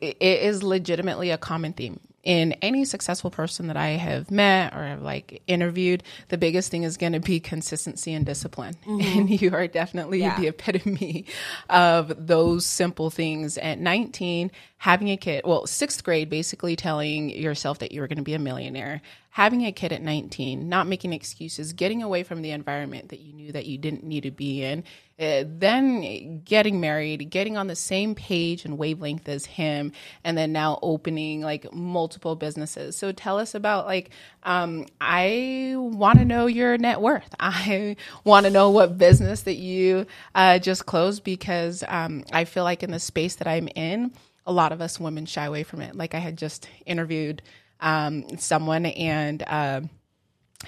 it 0.00 0.16
is 0.20 0.62
legitimately 0.62 1.30
a 1.30 1.38
common 1.38 1.74
theme 1.74 2.00
in 2.22 2.52
any 2.62 2.84
successful 2.84 3.30
person 3.30 3.66
that 3.66 3.76
I 3.76 3.90
have 3.90 4.30
met 4.30 4.74
or 4.74 4.84
have 4.84 5.02
like 5.02 5.42
interviewed. 5.46 6.02
The 6.28 6.38
biggest 6.38 6.70
thing 6.70 6.84
is 6.84 6.96
going 6.96 7.14
to 7.14 7.20
be 7.20 7.40
consistency 7.40 8.12
and 8.14 8.24
discipline, 8.24 8.74
mm-hmm. 8.86 9.18
and 9.18 9.40
you 9.42 9.52
are 9.52 9.66
definitely 9.66 10.20
Yeah. 10.20 10.38
the 10.38 10.46
epitome 10.48 11.26
of 11.68 12.26
those 12.26 12.64
simple 12.64 13.10
things. 13.10 13.58
At 13.58 13.78
19, 13.78 14.50
having 14.78 15.10
a 15.10 15.16
kid, 15.16 15.42
well, 15.44 15.66
sixth 15.66 16.04
grade, 16.04 16.30
basically 16.30 16.76
telling 16.76 17.30
yourself 17.30 17.78
that 17.80 17.92
you 17.92 18.00
were 18.00 18.08
going 18.08 18.18
to 18.18 18.22
be 18.22 18.34
a 18.34 18.38
millionaire. 18.38 19.02
Having 19.32 19.64
a 19.64 19.72
kid 19.72 19.92
at 19.92 20.02
19, 20.02 20.68
not 20.68 20.86
making 20.86 21.14
excuses, 21.14 21.72
getting 21.72 22.02
away 22.02 22.22
from 22.22 22.42
the 22.42 22.50
environment 22.50 23.08
that 23.08 23.20
you 23.20 23.32
knew 23.32 23.50
that 23.52 23.64
you 23.64 23.78
didn't 23.78 24.04
need 24.04 24.24
to 24.24 24.30
be 24.30 24.62
in, 24.62 24.84
uh, 25.18 25.44
then 25.46 26.42
getting 26.44 26.80
married, 26.80 27.30
getting 27.30 27.56
on 27.56 27.66
the 27.66 27.74
same 27.74 28.14
page 28.14 28.66
and 28.66 28.76
wavelength 28.76 29.26
as 29.30 29.46
him, 29.46 29.92
and 30.22 30.36
then 30.36 30.52
now 30.52 30.78
opening 30.82 31.40
like 31.40 31.72
multiple 31.72 32.36
businesses. 32.36 32.94
So 32.94 33.10
tell 33.10 33.38
us 33.38 33.54
about 33.54 33.86
like, 33.86 34.10
um, 34.42 34.84
I 35.00 35.76
want 35.76 36.18
to 36.18 36.26
know 36.26 36.44
your 36.44 36.76
net 36.76 37.00
worth. 37.00 37.34
I 37.40 37.96
want 38.24 38.44
to 38.44 38.50
know 38.50 38.68
what 38.68 38.98
business 38.98 39.42
that 39.42 39.56
you 39.56 40.06
uh, 40.34 40.58
just 40.58 40.84
closed 40.84 41.24
because 41.24 41.82
um, 41.88 42.24
I 42.34 42.44
feel 42.44 42.64
like 42.64 42.82
in 42.82 42.90
the 42.90 43.00
space 43.00 43.36
that 43.36 43.48
I'm 43.48 43.68
in, 43.68 44.12
a 44.46 44.52
lot 44.52 44.72
of 44.72 44.82
us 44.82 45.00
women 45.00 45.24
shy 45.24 45.46
away 45.46 45.62
from 45.62 45.80
it. 45.80 45.94
Like 45.94 46.14
I 46.14 46.18
had 46.18 46.36
just 46.36 46.68
interviewed 46.84 47.40
um, 47.82 48.38
someone 48.38 48.86
and. 48.86 49.42
um 49.46 49.90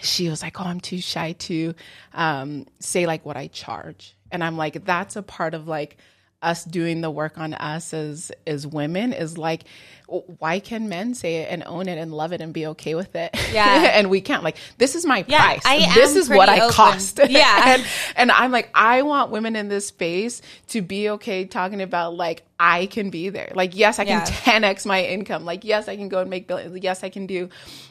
she 0.02 0.28
was 0.28 0.42
like, 0.42 0.60
"Oh, 0.60 0.64
I'm 0.64 0.80
too 0.80 1.00
shy 1.00 1.32
to 1.32 1.72
um, 2.12 2.66
say 2.80 3.06
like 3.06 3.24
what 3.24 3.36
I 3.36 3.46
charge," 3.46 4.16
and 4.32 4.42
I'm 4.42 4.56
like, 4.56 4.84
"That's 4.84 5.14
a 5.14 5.22
part 5.22 5.54
of 5.54 5.68
like 5.68 5.98
us 6.42 6.64
doing 6.64 7.00
the 7.00 7.12
work 7.12 7.38
on 7.38 7.54
us 7.54 7.94
as 7.94 8.32
as 8.44 8.66
women 8.66 9.12
is 9.12 9.38
like." 9.38 9.62
Why 10.38 10.58
can 10.58 10.90
men 10.90 11.14
say 11.14 11.36
it 11.36 11.48
and 11.50 11.62
own 11.64 11.88
it 11.88 11.96
and 11.96 12.12
love 12.12 12.32
it 12.34 12.42
and 12.42 12.52
be 12.52 12.66
okay 12.66 12.94
with 12.94 13.16
it? 13.16 13.34
Yeah. 13.52 13.64
and 13.94 14.10
we 14.10 14.20
can't. 14.20 14.42
Like, 14.44 14.58
this 14.76 14.94
is 14.94 15.06
my 15.06 15.24
Yeah, 15.26 15.42
price. 15.42 15.62
I 15.64 15.94
this 15.94 16.14
is 16.14 16.28
what 16.28 16.50
I 16.50 16.58
open. 16.60 16.70
cost. 16.74 17.20
Yeah. 17.30 17.74
and, 17.74 17.86
and 18.14 18.30
I'm 18.30 18.52
like, 18.52 18.68
I 18.74 19.00
want 19.00 19.30
women 19.30 19.56
in 19.56 19.68
this 19.68 19.86
space 19.86 20.42
to 20.68 20.82
be 20.82 21.08
okay 21.08 21.46
talking 21.46 21.80
about 21.80 22.16
like 22.16 22.42
I 22.58 22.86
can 22.86 23.10
be 23.10 23.30
there. 23.30 23.50
Like, 23.54 23.76
yes, 23.76 23.98
I 23.98 24.04
can 24.04 24.20
Yeah. 24.20 24.24
10x 24.26 24.86
my 24.86 25.04
income. 25.04 25.44
Like, 25.44 25.64
yes, 25.64 25.88
I 25.88 25.96
can 25.96 26.08
go 26.08 26.20
and 26.20 26.30
make 26.30 26.46
billions. 26.46 26.78
Yes, 26.82 27.02
I 27.02 27.08
can 27.08 27.26
do 27.26 27.48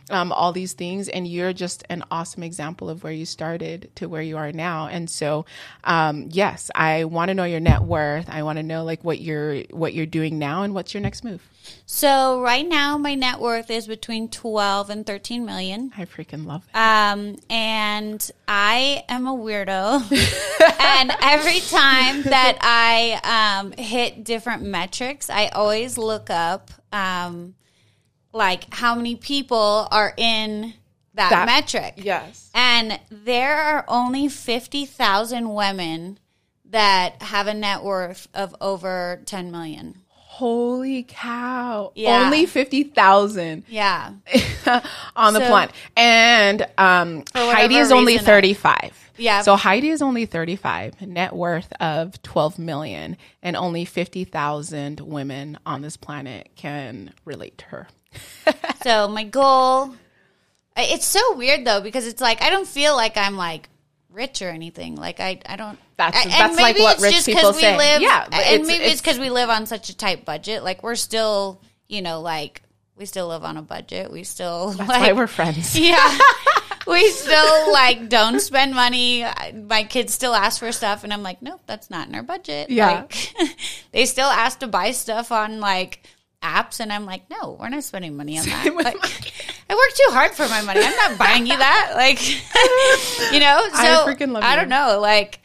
um, 0.10 0.32
all 0.32 0.54
these 0.54 0.74
things. 0.74 1.10
And 1.10 1.28
you're 1.28 1.54
just 1.54 1.84
an 1.90 2.04
awesome 2.10 2.44
example 2.44 2.90
of 2.90 3.04
where 3.04 3.14
you 3.14 3.26
started 3.26 3.92
to 3.96 4.08
where 4.08 4.22
you 4.22 4.38
are 4.38 4.52
now. 4.52 4.88
And 4.88 5.10
so, 5.10 5.46
um, 5.84 6.30
yes, 6.32 6.72
I 6.76 7.04
want 7.06 7.30
to 7.30 7.34
know 7.34 7.44
your 7.44 7.60
net 7.60 7.84
worth. 7.84 8.30
I 8.30 8.44
want 8.44 8.58
to 8.58 8.64
know 8.64 8.84
like 8.84 9.04
what 9.04 9.20
you're 9.20 9.64
what 9.72 9.94
you're 9.94 10.06
doing 10.06 10.40
now 10.40 10.64
and 10.64 10.74
what's 10.74 10.94
your 10.94 11.02
next 11.02 11.24
move. 11.24 11.48
So 11.86 12.42
right 12.42 12.68
now 12.68 12.98
my 12.98 13.16
net 13.16 13.40
worth 13.40 13.70
is 13.70 13.88
between 13.88 14.30
12 14.30 14.90
and 14.90 15.06
13 15.06 15.46
million. 15.46 15.92
I 15.98 16.06
freaking 16.06 16.46
love 16.46 16.66
it. 16.68 16.76
Um, 16.76 17.38
and 17.50 18.32
I 18.48 19.04
am 19.10 19.28
a 19.28 19.34
weirdo. 19.36 20.02
and 20.80 21.12
every 21.22 21.60
time 21.60 22.24
that 22.24 22.58
I 22.62 23.60
um, 23.60 23.72
hit 23.74 24.24
different 24.24 24.64
metrics, 24.64 25.30
I 25.30 25.48
always 25.48 25.98
look 25.98 26.30
up 26.30 26.72
um, 26.92 27.56
like 28.34 28.74
how 28.74 28.96
many 28.96 29.16
people 29.16 29.88
are 29.92 30.14
in 30.18 30.74
that, 31.14 31.30
That- 31.30 31.46
metric. 31.46 31.94
Yes. 31.98 32.50
And 32.54 33.00
there 33.10 33.56
are 33.56 33.86
only 33.88 34.28
50,000 34.28 35.54
women 35.54 36.20
that 36.66 37.22
have 37.22 37.48
a 37.48 37.54
net 37.54 37.84
worth 37.84 38.28
of 38.34 38.56
over 38.60 39.22
10 39.26 39.52
million. 39.52 40.03
Holy 40.34 41.04
cow. 41.08 41.92
Yeah. 41.94 42.24
Only 42.26 42.48
50,000. 42.48 43.66
Yeah. 43.68 44.14
on 45.16 45.34
the 45.34 45.40
So- 45.42 45.48
planet. 45.48 45.76
And 45.96 46.66
um, 46.78 47.24
Heidi 47.36 47.76
is 47.78 47.92
only 47.92 48.14
reason, 48.14 48.26
35. 48.26 49.12
Yeah. 49.18 49.42
So 49.44 49.56
Heidi 49.56 49.90
is 49.90 50.02
only 50.02 50.26
35, 50.26 51.02
net 51.04 51.34
worth 51.34 51.72
of 51.80 52.20
12 52.24 52.58
million, 52.58 53.16
and 53.44 53.56
only 53.56 53.86
50,000 53.86 55.02
women 55.02 55.60
on 55.68 55.84
this 55.84 55.98
planet 55.98 56.50
can 56.56 57.14
relate 57.26 57.58
to 57.60 57.66
her. 57.66 57.88
So 58.84 59.08
my 59.08 59.24
goal, 59.24 59.94
it's 60.76 61.06
so 61.06 61.36
weird 61.38 61.64
though 61.64 61.80
because 61.80 62.06
it's 62.06 62.20
like 62.20 62.42
I 62.42 62.50
don't 62.50 62.68
feel 62.68 62.96
like 62.98 63.16
I'm 63.16 63.38
like 63.38 63.70
rich 64.12 64.42
or 64.42 64.50
anything. 64.50 64.96
Like 64.96 65.20
I, 65.22 65.40
I 65.46 65.56
don't. 65.56 65.80
That's- 65.98 66.24
and 66.24 66.32
that's 66.34 66.58
like 66.58 66.78
what 66.80 67.00
rich 67.00 67.26
people 67.26 67.54
say. 67.54 67.78
Live, 67.78 68.02
Yeah, 68.02 68.24
and 68.32 68.34
it's- 68.34 68.68
maybe 68.68 68.84
it's- 68.86 69.02
because 69.02 69.20
we 69.20 69.30
live 69.30 69.50
on 69.50 69.66
such 69.66 69.90
a 69.90 69.96
tight 69.98 70.26
budget. 70.26 70.64
Like 70.64 70.82
we're 70.84 70.96
still, 70.96 71.62
you 71.88 72.02
know, 72.02 72.22
like 72.22 72.62
we 72.96 73.06
still 73.06 73.28
live 73.28 73.44
on 73.44 73.58
a 73.58 73.62
budget. 73.62 74.12
We 74.12 74.24
still 74.24 74.70
That's 74.72 74.90
like 74.90 75.02
why 75.02 75.12
we're 75.14 75.28
friends. 75.28 75.78
yeah. 75.80 76.18
We 76.86 77.10
still 77.12 77.72
like 77.72 78.10
don't 78.10 78.40
spend 78.40 78.74
money. 78.76 79.26
My 79.54 79.84
kids 79.84 80.14
still 80.14 80.34
ask 80.34 80.60
for 80.60 80.72
stuff, 80.72 81.04
and 81.04 81.14
I'm 81.14 81.24
like, 81.24 81.42
nope, 81.42 81.62
that's 81.66 81.90
not 81.90 82.08
in 82.10 82.16
our 82.16 82.24
budget. 82.24 82.70
Yeah. 82.70 83.06
Like, 83.10 83.34
they 83.92 84.06
still 84.06 84.28
ask 84.28 84.60
to 84.60 84.68
buy 84.68 84.92
stuff 84.92 85.32
on 85.32 85.60
like 85.62 86.06
apps, 86.42 86.82
and 86.82 86.92
I'm 86.92 87.06
like, 87.06 87.30
no, 87.30 87.56
we're 87.60 87.70
not 87.70 87.84
spending 87.86 88.18
money 88.18 88.38
on 88.38 88.46
that. 88.50 88.76
Like. 88.76 89.34
I 89.70 89.76
work 89.76 89.94
too 89.96 90.12
hard 90.14 90.32
for 90.34 90.46
my 90.50 90.62
money. 90.62 90.82
I'm 90.84 90.96
not 90.98 91.18
buying 91.18 91.48
you 91.48 91.58
that. 91.58 91.94
Like, 91.96 92.22
you 93.32 93.40
know. 93.40 93.62
So 93.70 93.78
I 93.78 94.04
freaking 94.14 94.32
love 94.34 94.44
I 94.44 94.58
don't 94.58 94.68
know. 94.70 95.00
Like, 95.00 95.40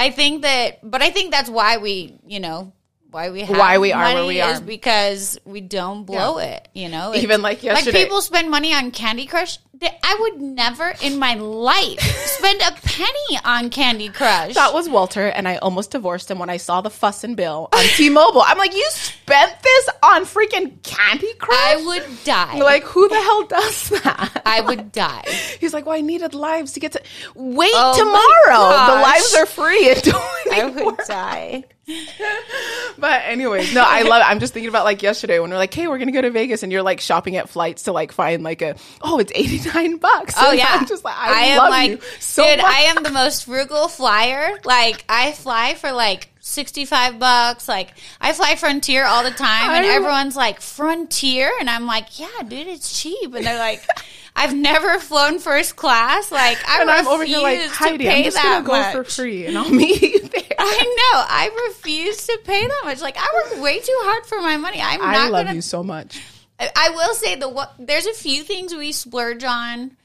I 0.00 0.08
think 0.10 0.42
that, 0.42 0.78
but 0.82 1.02
I 1.02 1.10
think 1.10 1.30
that's 1.30 1.50
why 1.50 1.76
we, 1.76 2.18
you 2.26 2.40
know. 2.40 2.72
Why 3.10 3.30
we 3.30 3.40
have 3.40 3.56
Why 3.56 3.78
we 3.78 3.92
are 3.92 4.14
where 4.14 4.26
we 4.26 4.40
are. 4.40 4.52
is 4.52 4.60
because 4.60 5.38
we 5.44 5.60
don't 5.60 6.04
blow 6.04 6.38
it. 6.38 6.68
You 6.74 6.88
know, 6.88 7.14
Even 7.14 7.42
like 7.42 7.62
yesterday. 7.62 7.98
Like 7.98 8.04
people 8.06 8.20
spend 8.22 8.50
money 8.50 8.72
on 8.72 8.90
Candy 8.90 9.26
Crush. 9.26 9.58
I 9.82 10.16
would 10.20 10.40
never 10.42 10.92
in 11.00 11.18
my 11.18 11.34
life 11.34 12.00
spend 12.26 12.60
a 12.60 12.72
penny 12.72 13.38
on 13.44 13.70
Candy 13.70 14.10
Crush. 14.10 14.54
That 14.54 14.74
was 14.74 14.90
Walter, 14.90 15.26
and 15.28 15.48
I 15.48 15.56
almost 15.56 15.92
divorced 15.92 16.30
him 16.30 16.38
when 16.38 16.50
I 16.50 16.58
saw 16.58 16.82
the 16.82 16.90
fuss 16.90 17.24
and 17.24 17.34
bill 17.34 17.68
on 17.72 17.84
T-Mobile. 17.96 18.42
I'm 18.44 18.58
like, 18.58 18.74
you 18.74 18.86
spent 18.90 19.54
this 19.62 19.88
on 20.02 20.24
freaking 20.26 20.82
Candy 20.82 21.32
Crush? 21.38 21.56
I 21.58 21.82
would 21.86 22.24
die. 22.24 22.58
Like, 22.58 22.84
who 22.84 23.08
the 23.08 23.14
hell 23.14 23.46
does 23.46 23.88
that? 24.02 24.42
I 24.44 24.60
would 24.60 24.92
die. 24.92 25.24
He's 25.60 25.72
like, 25.72 25.86
well, 25.86 25.96
I 25.96 26.02
needed 26.02 26.34
lives 26.34 26.72
to 26.72 26.80
get 26.80 26.92
to. 26.92 27.02
Wait 27.34 27.70
Oh 27.72 27.96
tomorrow. 27.96 28.94
The 28.96 29.00
lives 29.00 29.34
are 29.34 29.46
free 29.46 29.94
I 30.50 30.64
would 30.66 30.96
die. 31.06 31.64
But 32.98 33.22
anyways, 33.24 33.74
no, 33.74 33.82
I 33.84 34.02
love 34.02 34.20
it. 34.20 34.26
I'm 34.26 34.40
just 34.40 34.52
thinking 34.52 34.68
about 34.68 34.84
like 34.84 35.02
yesterday 35.02 35.38
when 35.40 35.50
we're 35.50 35.56
like, 35.56 35.72
hey, 35.72 35.88
we're 35.88 35.98
gonna 35.98 36.12
go 36.12 36.20
to 36.20 36.30
Vegas, 36.30 36.62
and 36.62 36.70
you're 36.70 36.82
like 36.82 37.00
shopping 37.00 37.36
at 37.36 37.48
flights 37.48 37.84
to 37.84 37.92
like 37.92 38.12
find 38.12 38.42
like 38.42 38.62
a 38.62 38.76
oh, 39.00 39.18
it's 39.18 39.32
89 39.34 39.96
bucks. 39.96 40.34
Oh 40.36 40.50
And 40.50 40.58
yeah, 40.58 40.66
I'm 40.70 40.86
just 40.86 41.02
like 41.04 41.16
I, 41.16 41.44
am 41.46 41.58
love 41.58 41.70
like, 41.70 41.90
you 41.90 42.00
so 42.18 42.44
dude, 42.44 42.58
much. 42.58 42.66
I 42.66 42.80
am 42.82 43.02
the 43.02 43.10
most 43.10 43.46
frugal 43.46 43.88
flyer. 43.88 44.58
Like 44.64 45.04
I 45.08 45.32
fly 45.32 45.74
for 45.74 45.92
like. 45.92 46.28
65 46.42 47.18
bucks 47.18 47.68
like 47.68 47.92
i 48.18 48.32
fly 48.32 48.56
frontier 48.56 49.04
all 49.04 49.22
the 49.22 49.30
time 49.30 49.70
and 49.72 49.84
everyone's 49.84 50.34
like 50.34 50.62
frontier 50.62 51.52
and 51.60 51.68
i'm 51.68 51.84
like 51.84 52.18
yeah 52.18 52.26
dude 52.48 52.66
it's 52.66 52.98
cheap 52.98 53.34
and 53.34 53.44
they're 53.44 53.58
like 53.58 53.86
I've 54.36 54.54
never 54.54 54.98
flown 54.98 55.38
first 55.38 55.76
class. 55.76 56.30
Like 56.32 56.58
I 56.68 56.80
and 56.80 56.90
I'm 56.90 57.06
over 57.06 57.24
here 57.24 57.40
like 57.40 57.60
Heidi, 57.66 58.04
pay 58.04 58.18
I'm 58.18 58.24
just 58.24 58.36
that 58.36 58.44
gonna 58.44 58.66
go 58.66 58.72
much. 58.72 58.94
for 58.94 59.04
free, 59.04 59.46
and 59.46 59.58
I'll 59.58 59.70
meet 59.70 60.00
you 60.00 60.20
there. 60.20 60.42
I 60.58 60.82
know. 60.84 61.24
I 61.28 61.66
refuse 61.68 62.26
to 62.26 62.38
pay 62.44 62.66
that 62.66 62.82
much. 62.84 63.00
Like 63.00 63.16
I 63.18 63.26
work 63.34 63.62
way 63.62 63.80
too 63.80 63.96
hard 64.02 64.26
for 64.26 64.40
my 64.40 64.56
money. 64.56 64.80
I'm 64.80 65.00
I 65.02 65.28
love 65.28 65.46
gonna 65.46 65.56
you 65.56 65.62
so 65.62 65.82
much. 65.82 66.20
I- 66.58 66.70
I 66.76 66.90
will 66.90 67.14
say 67.14 67.34
the 67.36 67.48
what 67.48 67.74
there's 67.78 68.06
a 68.06 68.12
few 68.14 68.42
things 68.42 68.74
we 68.74 68.92
splurge 68.92 69.44
on, 69.44 69.96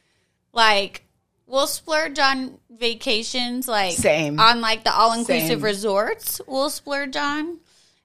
like 0.53 1.03
we'll 1.47 1.67
splurge 1.67 2.17
on 2.19 2.57
vacations, 2.69 3.67
like 3.67 3.93
Same. 3.93 4.39
on 4.39 4.59
like 4.61 4.83
the 4.83 4.93
all 4.93 5.13
inclusive 5.17 5.63
resorts. 5.63 6.41
We'll 6.47 6.69
splurge 6.69 7.15
on. 7.15 7.59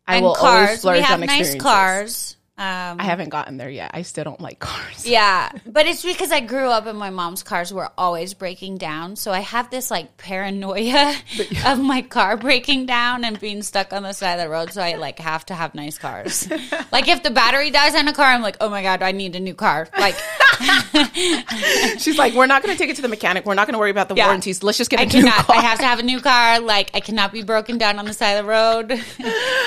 I 0.06 0.16
and 0.16 0.24
will 0.24 0.34
cars. 0.34 0.62
always 0.66 0.78
splurge 0.80 0.96
we 0.98 1.02
have 1.02 1.20
on 1.20 1.26
nice 1.26 1.54
cars. 1.54 2.36
Um, 2.60 3.00
I 3.00 3.04
haven't 3.04 3.30
gotten 3.30 3.56
there 3.56 3.70
yet. 3.70 3.92
I 3.94 4.02
still 4.02 4.24
don't 4.24 4.40
like 4.40 4.58
cars. 4.58 5.06
yeah, 5.06 5.50
but 5.66 5.86
it's 5.86 6.02
because 6.02 6.30
I 6.30 6.40
grew 6.40 6.68
up 6.68 6.84
and 6.84 6.98
my 6.98 7.08
mom's 7.08 7.42
cars 7.42 7.72
were 7.72 7.90
always 7.96 8.34
breaking 8.34 8.76
down. 8.76 9.16
So 9.16 9.32
I 9.32 9.40
have 9.40 9.70
this 9.70 9.90
like 9.90 10.18
paranoia 10.18 11.14
of 11.66 11.78
my 11.80 12.02
car 12.02 12.36
breaking 12.36 12.84
down 12.84 13.24
and 13.24 13.40
being 13.40 13.62
stuck 13.62 13.94
on 13.94 14.02
the 14.02 14.12
side 14.12 14.34
of 14.34 14.40
the 14.44 14.50
road. 14.50 14.72
So 14.72 14.82
I 14.82 14.96
like 14.96 15.18
have 15.20 15.46
to 15.46 15.54
have 15.54 15.74
nice 15.74 15.96
cars. 15.96 16.50
like 16.92 17.08
if 17.08 17.22
the 17.22 17.30
battery 17.30 17.70
dies 17.70 17.94
on 17.94 18.06
a 18.08 18.12
car, 18.12 18.26
I'm 18.26 18.42
like, 18.42 18.58
oh 18.60 18.68
my 18.68 18.82
god, 18.82 19.02
I 19.02 19.12
need 19.12 19.34
a 19.36 19.40
new 19.40 19.54
car. 19.54 19.88
Like 19.98 20.16
She's 21.98 22.18
like, 22.18 22.34
we're 22.34 22.46
not 22.46 22.62
going 22.62 22.74
to 22.74 22.78
take 22.78 22.90
it 22.90 22.96
to 22.96 23.02
the 23.02 23.08
mechanic. 23.08 23.46
We're 23.46 23.54
not 23.54 23.66
going 23.66 23.72
to 23.72 23.78
worry 23.78 23.90
about 23.90 24.08
the 24.10 24.14
Yeah. 24.14 24.26
warranties. 24.26 24.62
Let's 24.62 24.76
just 24.76 24.90
get 24.90 25.00
a 25.00 25.02
I 25.02 25.04
new 25.06 25.10
cannot. 25.12 25.46
car. 25.46 25.56
I 25.56 25.60
have 25.62 25.78
to 25.78 25.84
have 25.86 25.98
a 25.98 26.02
new 26.02 26.20
car. 26.20 26.60
Like 26.60 26.90
I 26.92 27.00
cannot 27.00 27.32
be 27.32 27.42
broken 27.42 27.78
down 27.78 27.98
on 27.98 28.04
the 28.04 28.12
side 28.12 28.32
of 28.32 28.44
the 28.44 28.50
road. 28.50 28.90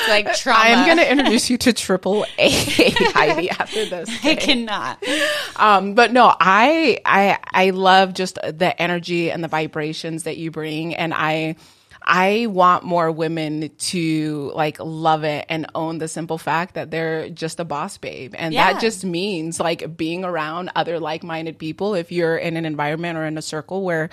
like 0.07 0.33
trauma. 0.35 0.59
I 0.59 0.67
am 0.69 0.85
going 0.85 0.97
to 0.99 1.11
introduce 1.11 1.49
you 1.49 1.57
to 1.59 1.73
Triple 1.73 2.25
A 2.37 2.51
Heidi 3.13 3.49
after 3.59 3.85
this. 3.85 4.09
I 4.23 4.35
cannot. 4.35 5.03
Um, 5.55 5.93
but 5.93 6.11
no, 6.11 6.33
I 6.39 6.99
I 7.05 7.37
I 7.51 7.69
love 7.71 8.13
just 8.13 8.35
the 8.41 8.73
energy 8.81 9.31
and 9.31 9.43
the 9.43 9.47
vibrations 9.47 10.23
that 10.23 10.37
you 10.37 10.51
bring, 10.51 10.95
and 10.95 11.13
I 11.13 11.55
I 12.05 12.47
want 12.49 12.83
more 12.83 13.09
women 13.11 13.69
to 13.77 14.51
like 14.55 14.77
love 14.79 15.23
it 15.23 15.45
and 15.47 15.67
own 15.73 15.99
the 15.99 16.09
simple 16.09 16.37
fact 16.37 16.73
that 16.75 16.91
they're 16.91 17.29
just 17.29 17.61
a 17.61 17.65
boss 17.65 17.97
babe, 17.97 18.33
and 18.37 18.53
Yeah. 18.53 18.73
that 18.73 18.81
just 18.81 19.05
means 19.05 19.57
like 19.59 19.95
being 19.95 20.25
around 20.25 20.69
other 20.75 20.99
like 20.99 21.23
minded 21.23 21.57
people. 21.57 21.95
If 21.95 22.11
you're 22.11 22.35
in 22.35 22.57
an 22.57 22.65
environment 22.65 23.17
or 23.17 23.25
in 23.25 23.37
a 23.37 23.41
circle 23.41 23.83
where 23.83 24.09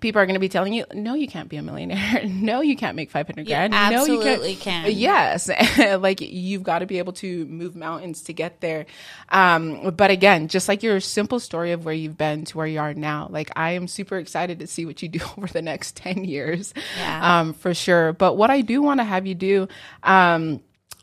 people 0.00 0.20
are 0.20 0.26
going 0.26 0.34
to 0.34 0.40
be 0.40 0.48
telling 0.48 0.72
you, 0.72 0.84
no, 0.92 1.14
you 1.14 1.28
can't 1.28 1.48
be 1.48 1.56
a 1.56 1.62
millionaire. 1.62 2.22
no, 2.26 2.60
you 2.60 2.76
can't 2.76 2.96
make 2.96 3.10
500 3.10 3.46
grand. 3.46 3.72
no, 3.72 4.04
you 4.04 4.20
absolutely 4.20 4.56
can. 4.56 4.90
Yes. 4.90 5.50
like 5.78 6.20
you've 6.20 6.62
got 6.62 6.80
to 6.80 6.86
be 6.86 6.98
able 6.98 7.12
to 7.14 7.46
move 7.46 7.76
mountains 7.76 8.22
to 8.22 8.32
get 8.32 8.60
there. 8.60 8.86
Um, 9.28 9.90
but 9.90 10.10
again, 10.10 10.48
just 10.48 10.68
like 10.68 10.82
your 10.82 11.00
simple 11.00 11.40
story 11.40 11.72
of 11.72 11.84
where 11.84 11.94
you've 11.94 12.18
been 12.18 12.44
to 12.46 12.56
where 12.56 12.66
you 12.66 12.80
are 12.80 12.94
now, 12.94 13.28
like 13.30 13.50
I 13.56 13.72
am 13.72 13.88
super 13.88 14.18
excited 14.18 14.58
to 14.60 14.66
see 14.66 14.86
what 14.86 15.02
you 15.02 15.08
do 15.08 15.20
over 15.36 15.46
the 15.46 15.62
next 15.62 15.96
10 15.96 16.24
years. 16.24 16.74
Yeah. 16.98 17.40
Um, 17.40 17.52
for 17.52 17.74
sure. 17.74 18.12
But 18.12 18.36
what 18.36 18.50
I 18.50 18.60
do 18.60 18.82
want 18.82 19.00
to 19.00 19.04
have 19.04 19.26
you 19.26 19.34
do, 19.34 19.68
um, 20.02 20.60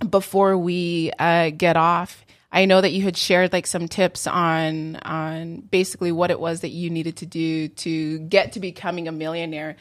before 0.10 0.58
we 0.58 1.12
uh, 1.18 1.50
get 1.52 1.76
off, 1.76 2.24
I 2.52 2.66
know 2.66 2.80
that 2.82 2.92
you 2.92 3.04
had 3.04 3.18
shared 3.18 3.52
like 3.54 3.68
some 3.68 3.88
tips 3.88 4.26
on 4.26 4.96
on 4.98 5.62
basically 5.62 6.12
what 6.12 6.32
it 6.32 6.40
was 6.40 6.62
that 6.62 6.70
you 6.70 6.90
needed 6.90 7.18
to 7.18 7.26
do 7.26 7.68
to 7.68 8.20
get 8.20 8.54
to 8.54 8.60
becoming 8.60 9.08
a 9.08 9.12
millionaire. 9.12 9.76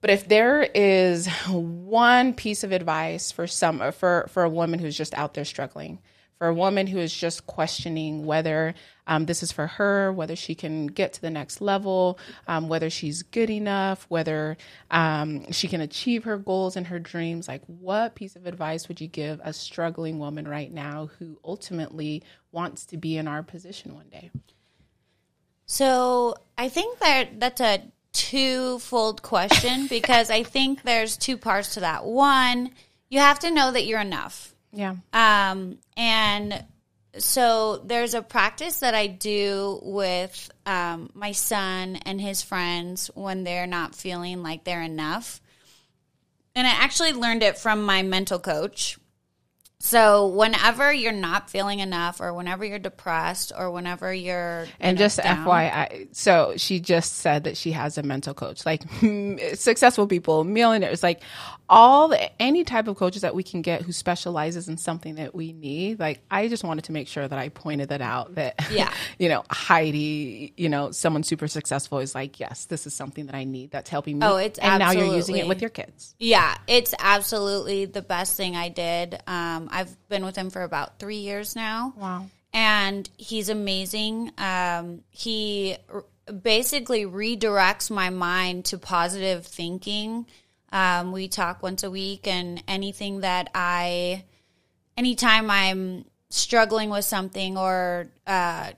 But 0.00 0.10
if 0.10 0.28
there 0.28 0.62
is 0.62 1.26
one 1.48 2.32
piece 2.34 2.64
of 2.64 2.72
advice 2.72 3.32
for 3.32 3.46
some 3.46 3.92
for 3.92 4.28
for 4.30 4.44
a 4.44 4.50
woman 4.50 4.78
who's 4.78 4.96
just 4.96 5.14
out 5.14 5.34
there 5.34 5.44
struggling, 5.44 5.98
for 6.38 6.48
a 6.48 6.54
woman 6.54 6.86
who 6.86 6.98
is 6.98 7.14
just 7.14 7.46
questioning 7.46 8.26
whether 8.26 8.74
um, 9.06 9.26
this 9.26 9.42
is 9.42 9.52
for 9.52 9.66
her, 9.66 10.12
whether 10.12 10.36
she 10.36 10.54
can 10.54 10.86
get 10.86 11.12
to 11.14 11.20
the 11.20 11.30
next 11.30 11.60
level, 11.60 12.18
um, 12.48 12.68
whether 12.68 12.90
she's 12.90 13.22
good 13.22 13.50
enough, 13.50 14.04
whether 14.08 14.56
um, 14.90 15.50
she 15.52 15.68
can 15.68 15.80
achieve 15.80 16.24
her 16.24 16.36
goals 16.36 16.76
and 16.76 16.88
her 16.88 16.98
dreams, 16.98 17.48
like 17.48 17.62
what 17.66 18.14
piece 18.14 18.36
of 18.36 18.46
advice 18.46 18.88
would 18.88 19.00
you 19.00 19.08
give 19.08 19.40
a 19.44 19.52
struggling 19.52 20.18
woman 20.18 20.46
right 20.46 20.72
now 20.72 21.08
who 21.18 21.38
ultimately 21.44 22.22
wants 22.52 22.84
to 22.86 22.96
be 22.96 23.16
in 23.16 23.28
our 23.28 23.42
position 23.42 23.94
one 23.94 24.08
day? 24.08 24.30
So 25.66 26.36
I 26.58 26.68
think 26.68 26.98
that 26.98 27.40
that's 27.40 27.60
a 27.60 27.82
two-fold 28.12 29.22
question 29.22 29.86
because 29.88 30.30
I 30.30 30.42
think 30.42 30.82
there's 30.82 31.16
two 31.16 31.36
parts 31.36 31.74
to 31.74 31.80
that. 31.80 32.04
One, 32.04 32.70
you 33.08 33.20
have 33.20 33.38
to 33.40 33.50
know 33.50 33.70
that 33.72 33.86
you're 33.86 34.00
enough. 34.00 34.55
Yeah. 34.72 34.96
Um, 35.12 35.78
and 35.96 36.64
so 37.18 37.78
there's 37.78 38.14
a 38.14 38.22
practice 38.22 38.80
that 38.80 38.94
I 38.94 39.06
do 39.06 39.80
with 39.82 40.50
um, 40.66 41.10
my 41.14 41.32
son 41.32 41.96
and 41.96 42.20
his 42.20 42.42
friends 42.42 43.10
when 43.14 43.44
they're 43.44 43.66
not 43.66 43.94
feeling 43.94 44.42
like 44.42 44.64
they're 44.64 44.82
enough. 44.82 45.40
And 46.54 46.66
I 46.66 46.70
actually 46.70 47.12
learned 47.12 47.42
it 47.42 47.58
from 47.58 47.84
my 47.84 48.02
mental 48.02 48.38
coach. 48.38 48.98
So 49.86 50.26
whenever 50.26 50.92
you're 50.92 51.12
not 51.12 51.48
feeling 51.48 51.78
enough, 51.78 52.20
or 52.20 52.34
whenever 52.34 52.64
you're 52.64 52.80
depressed, 52.80 53.52
or 53.56 53.70
whenever 53.70 54.12
you're 54.12 54.66
And 54.80 54.98
know, 54.98 55.04
just 55.04 55.18
down- 55.22 55.46
FYI, 55.46 56.08
so 56.10 56.54
she 56.56 56.80
just 56.80 57.14
said 57.18 57.44
that 57.44 57.56
she 57.56 57.70
has 57.70 57.96
a 57.96 58.02
mental 58.02 58.34
coach, 58.34 58.66
like 58.66 58.82
successful 59.54 60.08
people, 60.08 60.42
millionaires, 60.42 61.04
like 61.04 61.20
all 61.68 62.08
the, 62.08 62.42
any 62.42 62.64
type 62.64 62.86
of 62.88 62.96
coaches 62.96 63.22
that 63.22 63.34
we 63.34 63.42
can 63.42 63.62
get 63.62 63.82
who 63.82 63.92
specializes 63.92 64.68
in 64.68 64.76
something 64.76 65.16
that 65.16 65.34
we 65.34 65.52
need. 65.52 65.98
Like, 66.00 66.20
I 66.30 66.48
just 66.48 66.62
wanted 66.64 66.84
to 66.84 66.92
make 66.92 67.08
sure 67.08 67.26
that 67.26 67.38
I 67.38 67.48
pointed 67.48 67.88
that 67.88 68.00
out 68.00 68.34
that, 68.36 68.54
Yeah. 68.70 68.92
you 69.18 69.28
know, 69.28 69.44
Heidi, 69.50 70.52
you 70.56 70.68
know, 70.68 70.90
someone 70.92 71.22
super 71.22 71.48
successful 71.48 71.98
is 71.98 72.14
like, 72.14 72.38
yes, 72.40 72.66
this 72.66 72.86
is 72.86 72.94
something 72.94 73.26
that 73.26 73.34
I 73.34 73.44
need 73.44 73.70
that's 73.72 73.90
helping 73.90 74.18
me. 74.18 74.26
Oh, 74.26 74.36
it's 74.36 74.58
and 74.58 74.78
now 74.78 74.92
you're 74.92 75.14
using 75.14 75.36
it 75.36 75.46
with 75.48 75.60
your 75.60 75.70
kids. 75.70 76.14
Yeah, 76.18 76.56
it's 76.66 76.94
absolutely 76.98 77.84
the 77.86 78.02
best 78.02 78.36
thing 78.36 78.54
I 78.56 78.68
did. 78.68 79.20
Um, 79.26 79.68
I've 79.76 80.08
been 80.08 80.24
with 80.24 80.36
him 80.36 80.50
for 80.50 80.62
about 80.62 80.98
three 80.98 81.18
years 81.18 81.54
now. 81.54 81.92
Wow. 81.96 82.26
and 82.52 83.08
he's 83.18 83.48
amazing. 83.50 84.32
Um, 84.38 85.02
he 85.10 85.76
r- 85.92 86.04
basically 86.42 87.04
redirects 87.04 87.90
my 87.90 88.10
mind 88.10 88.64
to 88.66 88.78
positive 88.78 89.46
thinking. 89.46 90.26
Um, 90.72 91.12
we 91.12 91.28
talk 91.28 91.62
once 91.62 91.84
a 91.84 91.90
week, 91.90 92.26
and 92.26 92.62
anything 92.66 93.20
that 93.20 93.50
I, 93.54 94.24
anytime 94.96 95.50
I'm 95.50 96.06
struggling 96.30 96.90
with 96.90 97.04
something 97.04 97.56
or, 97.56 98.08
uh, 98.26 98.70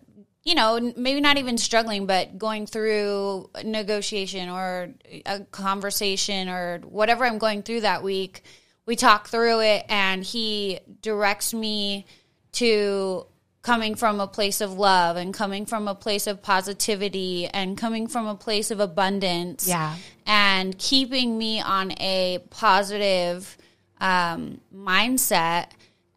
you 0.44 0.54
know, 0.54 0.92
maybe 0.96 1.20
not 1.20 1.38
even 1.38 1.56
struggling, 1.58 2.06
but 2.06 2.38
going 2.38 2.66
through 2.66 3.48
a 3.54 3.62
negotiation 3.64 4.48
or 4.48 4.90
a 5.24 5.40
conversation 5.50 6.48
or 6.48 6.80
whatever 6.84 7.24
I'm 7.24 7.38
going 7.38 7.62
through 7.62 7.82
that 7.82 8.02
week, 8.02 8.42
we 8.88 8.96
talk 8.96 9.28
through 9.28 9.60
it, 9.60 9.84
and 9.90 10.24
he 10.24 10.80
directs 11.02 11.52
me 11.52 12.06
to 12.52 13.26
coming 13.60 13.94
from 13.94 14.18
a 14.18 14.26
place 14.26 14.62
of 14.62 14.72
love 14.78 15.18
and 15.18 15.34
coming 15.34 15.66
from 15.66 15.88
a 15.88 15.94
place 15.94 16.26
of 16.26 16.40
positivity 16.40 17.46
and 17.46 17.76
coming 17.76 18.06
from 18.06 18.26
a 18.26 18.34
place 18.34 18.70
of 18.70 18.80
abundance 18.80 19.68
Yeah. 19.68 19.94
and 20.26 20.76
keeping 20.78 21.36
me 21.36 21.60
on 21.60 21.92
a 22.00 22.38
positive 22.48 23.58
um, 24.00 24.62
mindset 24.74 25.66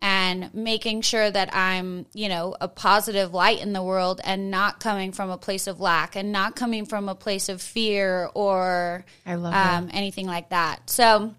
and 0.01 0.53
making 0.53 1.01
sure 1.01 1.29
that 1.29 1.53
I'm, 1.53 2.05
you 2.13 2.29
know, 2.29 2.55
a 2.61 2.69
positive 2.69 3.33
light 3.33 3.59
in 3.61 3.73
the 3.73 3.83
world 3.83 4.21
and 4.23 4.49
not 4.49 4.79
coming 4.79 5.11
from 5.11 5.29
a 5.29 5.37
place 5.37 5.67
of 5.67 5.81
lack 5.81 6.15
and 6.15 6.31
not 6.31 6.55
coming 6.55 6.85
from 6.85 7.09
a 7.09 7.15
place 7.15 7.49
of 7.49 7.61
fear 7.61 8.29
or 8.33 9.03
I 9.25 9.35
love 9.35 9.53
um, 9.53 9.89
anything 9.91 10.25
like 10.25 10.49
that. 10.51 10.89
So, 10.89 11.35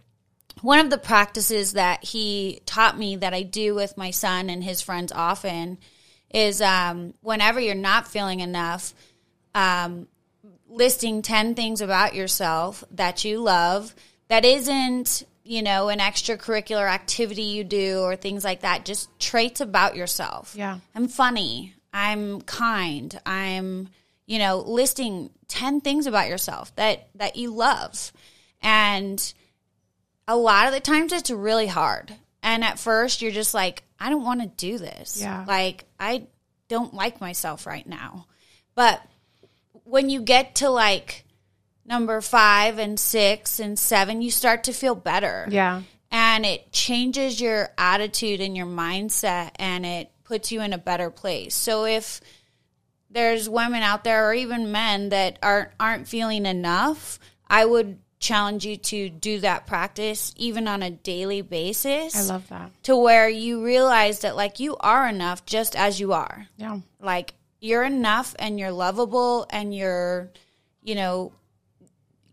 one 0.63 0.79
of 0.79 0.91
the 0.91 0.99
practices 0.99 1.75
that 1.75 2.05
he 2.05 2.63
taught 2.67 2.97
me 2.97 3.17
that 3.17 3.35
I 3.35 3.43
do 3.43 3.75
with 3.75 3.97
my 3.97 4.11
son 4.11 4.49
and 4.49 4.63
his 4.63 4.81
friends 4.81 5.13
often 5.13 5.79
is 6.33 6.63
um, 6.63 7.15
whenever 7.21 7.61
you're 7.61 7.75
not 7.75 8.09
feeling 8.09 8.41
enough, 8.41 8.95
um, 9.55 10.09
listing 10.69 11.21
10 11.21 11.55
things 11.55 11.81
about 11.81 12.15
yourself 12.15 12.83
that 12.93 13.25
you 13.25 13.41
love 13.41 13.95
that 14.29 14.45
isn't, 14.45 15.25
you 15.45 15.63
know, 15.63 15.89
an 15.89 15.99
extracurricular 15.99 16.89
activity 16.89 17.43
you 17.43 17.65
do 17.65 18.01
or 18.01 18.17
things 18.17 18.45
like 18.45 18.61
that, 18.61 18.85
just 18.85 19.11
traits 19.19 19.61
about 19.61 19.97
yourself. 19.97 20.55
Yeah. 20.57 20.79
I'm 20.95 21.09
funny. 21.09 21.75
I'm 21.93 22.41
kind. 22.41 23.21
I'm, 23.27 23.89
you 24.27 24.39
know, 24.39 24.61
listing 24.61 25.31
10 25.49 25.83
things 25.83 26.07
about 26.07 26.29
yourself 26.29 26.75
that 26.77 27.09
that 27.17 27.37
you 27.37 27.53
love. 27.53 28.13
And 28.63 29.35
a 30.29 30.37
lot 30.37 30.67
of 30.69 30.73
the 30.73 30.81
times 30.81 31.13
it's 31.13 31.31
really 31.31 31.67
hard. 31.67 32.13
And 32.43 32.65
at 32.65 32.79
first 32.79 33.23
you're 33.23 33.31
just 33.33 33.55
like, 33.55 33.83
I 33.99 34.11
don't 34.11 34.25
want 34.25 34.41
to 34.41 34.47
do 34.49 34.79
this. 34.79 35.21
Yeah. 35.21 35.45
Like 35.47 35.85
I 35.99 36.27
don't 36.69 36.95
like 36.95 37.21
myself 37.21 37.67
right 37.67 37.87
now. 37.87 38.27
But 38.75 39.01
when 39.85 40.09
you 40.11 40.23
get 40.23 40.57
to 40.57 40.71
like 40.71 41.25
number 41.85 42.21
5 42.21 42.79
and 42.79 42.99
6 42.99 43.61
and 43.61 43.79
7, 43.79 44.23
you 44.23 44.31
start 44.31 44.65
to 44.65 44.73
feel 44.73 44.95
better 44.95 45.47
Yeah. 45.51 45.83
and 46.11 46.47
it 46.47 46.73
changes 46.73 47.41
your 47.41 47.71
attitude 47.77 48.41
and 48.41 48.57
your 48.57 48.67
mindset 48.67 49.51
and 49.57 49.85
it 49.85 50.11
puts 50.25 50.51
you 50.53 50.63
in 50.63 50.73
a 50.73 50.79
better 50.79 51.11
place. 51.11 51.55
So 51.55 51.85
if 51.85 52.21
there's 53.11 53.49
women 53.49 53.83
out 53.83 54.05
there 54.05 54.29
or 54.29 54.35
even 54.35 54.73
men 54.73 55.11
that 55.11 55.39
aren't 55.43 55.71
aren't 55.79 56.09
feeling 56.09 56.47
enough, 56.47 57.19
I 57.47 57.65
would 57.65 57.99
challenge 58.23 58.65
you 58.65 58.77
to 58.77 59.11
do 59.11 59.41
that 59.41 59.67
practice 59.67 60.33
even 60.39 60.67
on 60.69 60.83
a 60.83 60.91
daily 60.91 61.43
basis. 61.43 62.17
I 62.17 62.23
love 62.33 62.49
that. 62.49 62.71
to 62.85 62.97
where 62.97 63.29
you 63.29 63.63
realize 63.65 64.21
that 64.21 64.37
like 64.37 64.61
you 64.61 64.77
are 64.81 65.07
enough 65.09 65.45
just 65.45 65.77
as 65.77 65.99
you 66.01 66.13
are. 66.15 66.47
Yeah. 66.57 66.79
Like 67.01 67.35
you're 67.61 67.83
enough 67.85 68.35
and 68.39 68.59
you're 68.59 68.73
lovable 68.73 69.47
and 69.51 69.75
you're 69.75 70.31
you 70.83 70.95
know 70.95 71.33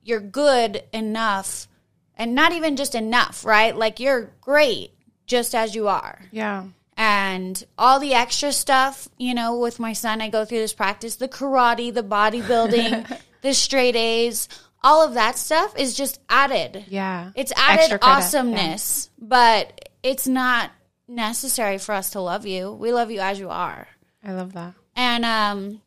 you're 0.03 0.19
good 0.21 0.83
enough 0.93 1.67
and 2.15 2.35
not 2.35 2.51
even 2.53 2.75
just 2.75 2.95
enough, 2.95 3.43
right? 3.45 3.75
Like 3.75 3.99
you're 3.99 4.31
great 4.41 4.91
just 5.25 5.53
as 5.55 5.73
you 5.75 5.87
are 5.87 6.21
Yeah. 6.31 6.65
and 6.97 7.63
all 7.77 7.99
the 7.99 8.13
extra 8.13 8.51
stuff, 8.51 9.07
you 9.17 9.33
know, 9.33 9.57
with 9.57 9.79
my 9.79 9.93
son, 9.93 10.21
I 10.21 10.29
go 10.29 10.45
through 10.45 10.59
this 10.59 10.73
practice 10.73 11.15
the 11.17 11.27
karate, 11.27 11.93
the 11.93 12.03
bodybuilding, 12.03 13.19
the 13.41 13.53
straight 13.53 13.95
A's, 13.95 14.49
all 14.83 15.05
of 15.05 15.13
that 15.15 15.37
stuff 15.37 15.77
is 15.77 15.95
just 15.95 16.19
added. 16.29 16.85
Yeah. 16.87 17.31
It's 17.35 17.51
added 17.55 17.99
awesomeness, 18.01 19.09
but 19.19 19.89
it's 20.03 20.27
not 20.27 20.71
necessary 21.07 21.77
for 21.77 21.93
us 21.93 22.11
to 22.11 22.21
love 22.21 22.45
you. 22.45 22.71
We 22.71 22.93
love 22.93 23.11
you 23.11 23.19
as 23.19 23.39
you 23.39 23.49
are. 23.49 23.87
I 24.23 24.33
love 24.33 24.53
that. 24.53 24.73
And 24.95 25.25
um 25.25 25.81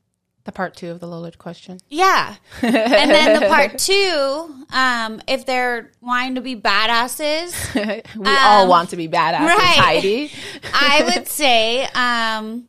The 0.45 0.53
part 0.53 0.75
two 0.77 0.91
of 0.91 1.01
the 1.01 1.07
Lillard 1.07 1.39
question. 1.39 1.79
yeah. 1.89 2.35
and 2.63 2.75
then 3.11 3.41
the 3.41 3.47
part 3.47 3.79
two, 3.79 4.65
um, 4.71 5.23
if 5.29 5.47
they're 5.47 5.93
wanting 6.01 6.35
to 6.35 6.41
be 6.41 6.57
badasses, 6.57 7.53
we 8.17 8.27
all 8.27 8.69
want 8.69 8.91
to 8.91 8.97
be 8.97 9.09
badass, 9.09 9.41
Um, 9.41 9.47
right. 9.47 9.79
Heidi. 9.79 10.33
I 10.75 11.05
would 11.15 11.29
say 11.29 11.85
um, 11.95 12.69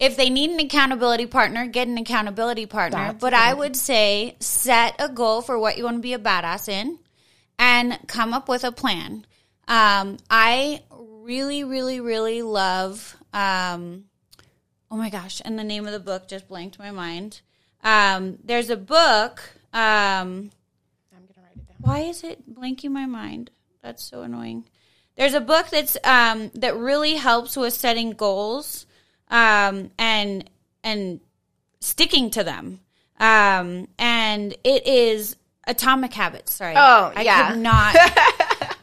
if 0.00 0.16
they 0.16 0.30
need 0.30 0.50
an 0.50 0.58
accountability 0.58 1.26
partner, 1.26 1.66
get 1.66 1.86
an 1.86 1.98
accountability 1.98 2.64
partner. 2.64 3.08
That's 3.08 3.20
but 3.20 3.34
I 3.34 3.52
would 3.52 3.76
say 3.76 4.34
set 4.40 4.96
a 4.98 5.10
goal 5.10 5.42
for 5.42 5.58
what 5.58 5.76
you 5.76 5.84
want 5.84 5.98
to 5.98 6.02
be 6.02 6.14
a 6.14 6.18
badass 6.18 6.68
in 6.70 6.98
and 7.58 7.98
come 8.08 8.32
up 8.32 8.48
with 8.48 8.64
a 8.64 8.72
plan. 8.72 9.26
Um, 9.68 10.16
I 10.30 10.82
really, 10.90 11.62
really, 11.64 12.00
really 12.00 12.40
love. 12.40 13.14
Um, 13.34 14.06
oh 14.90 14.96
my 14.96 15.10
gosh! 15.10 15.42
And 15.44 15.58
the 15.58 15.64
name 15.64 15.86
of 15.86 15.92
the 15.92 16.00
book 16.00 16.26
just 16.26 16.48
blanked 16.48 16.78
my 16.78 16.90
mind. 16.90 17.42
Um, 17.84 18.38
there's 18.42 18.70
a 18.70 18.78
book. 18.78 19.42
Um, 19.74 20.50
I'm 21.12 21.26
gonna 21.28 21.46
write 21.46 21.56
it 21.56 21.68
down. 21.68 21.76
why 21.80 22.00
is 22.00 22.24
it 22.24 22.52
blanking 22.52 22.90
my 22.90 23.04
mind? 23.04 23.50
That's 23.82 24.02
so 24.02 24.22
annoying. 24.22 24.64
There's 25.16 25.34
a 25.34 25.40
book 25.40 25.68
that's 25.68 25.98
um, 26.04 26.50
that 26.54 26.74
really 26.76 27.16
helps 27.16 27.54
with 27.54 27.74
setting 27.74 28.12
goals 28.12 28.86
um, 29.30 29.90
and 29.98 30.48
and 30.84 31.20
sticking 31.80 32.30
to 32.30 32.44
them. 32.44 32.80
Um, 33.18 33.88
and 33.98 34.54
it 34.64 34.86
is 34.86 35.36
Atomic 35.66 36.12
Habits. 36.14 36.54
Sorry, 36.54 36.74
Oh, 36.76 37.12
I 37.14 37.22
yeah. 37.22 37.50
could 37.50 37.58
not. 37.60 37.96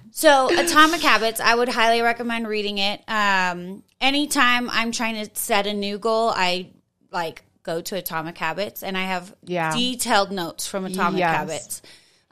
so 0.12 0.50
Atomic 0.58 1.02
Habits, 1.02 1.40
I 1.40 1.56
would 1.56 1.70
highly 1.70 2.02
recommend 2.02 2.48
reading 2.48 2.78
it. 2.78 3.02
Um, 3.08 3.84
anytime 4.00 4.70
I'm 4.70 4.92
trying 4.92 5.24
to 5.26 5.30
set 5.36 5.66
a 5.68 5.74
new 5.74 5.98
goal, 5.98 6.30
I 6.30 6.70
like 7.12 7.44
go 7.64 7.82
to 7.82 7.96
Atomic 7.98 8.38
Habits, 8.38 8.84
and 8.84 8.98
I 8.98 9.04
have 9.04 9.36
Yeah. 9.44 9.74
detailed 9.76 10.32
notes 10.32 10.66
from 10.68 10.86
Atomic 10.86 11.20
Yes. 11.20 11.36
Habits. 11.36 11.82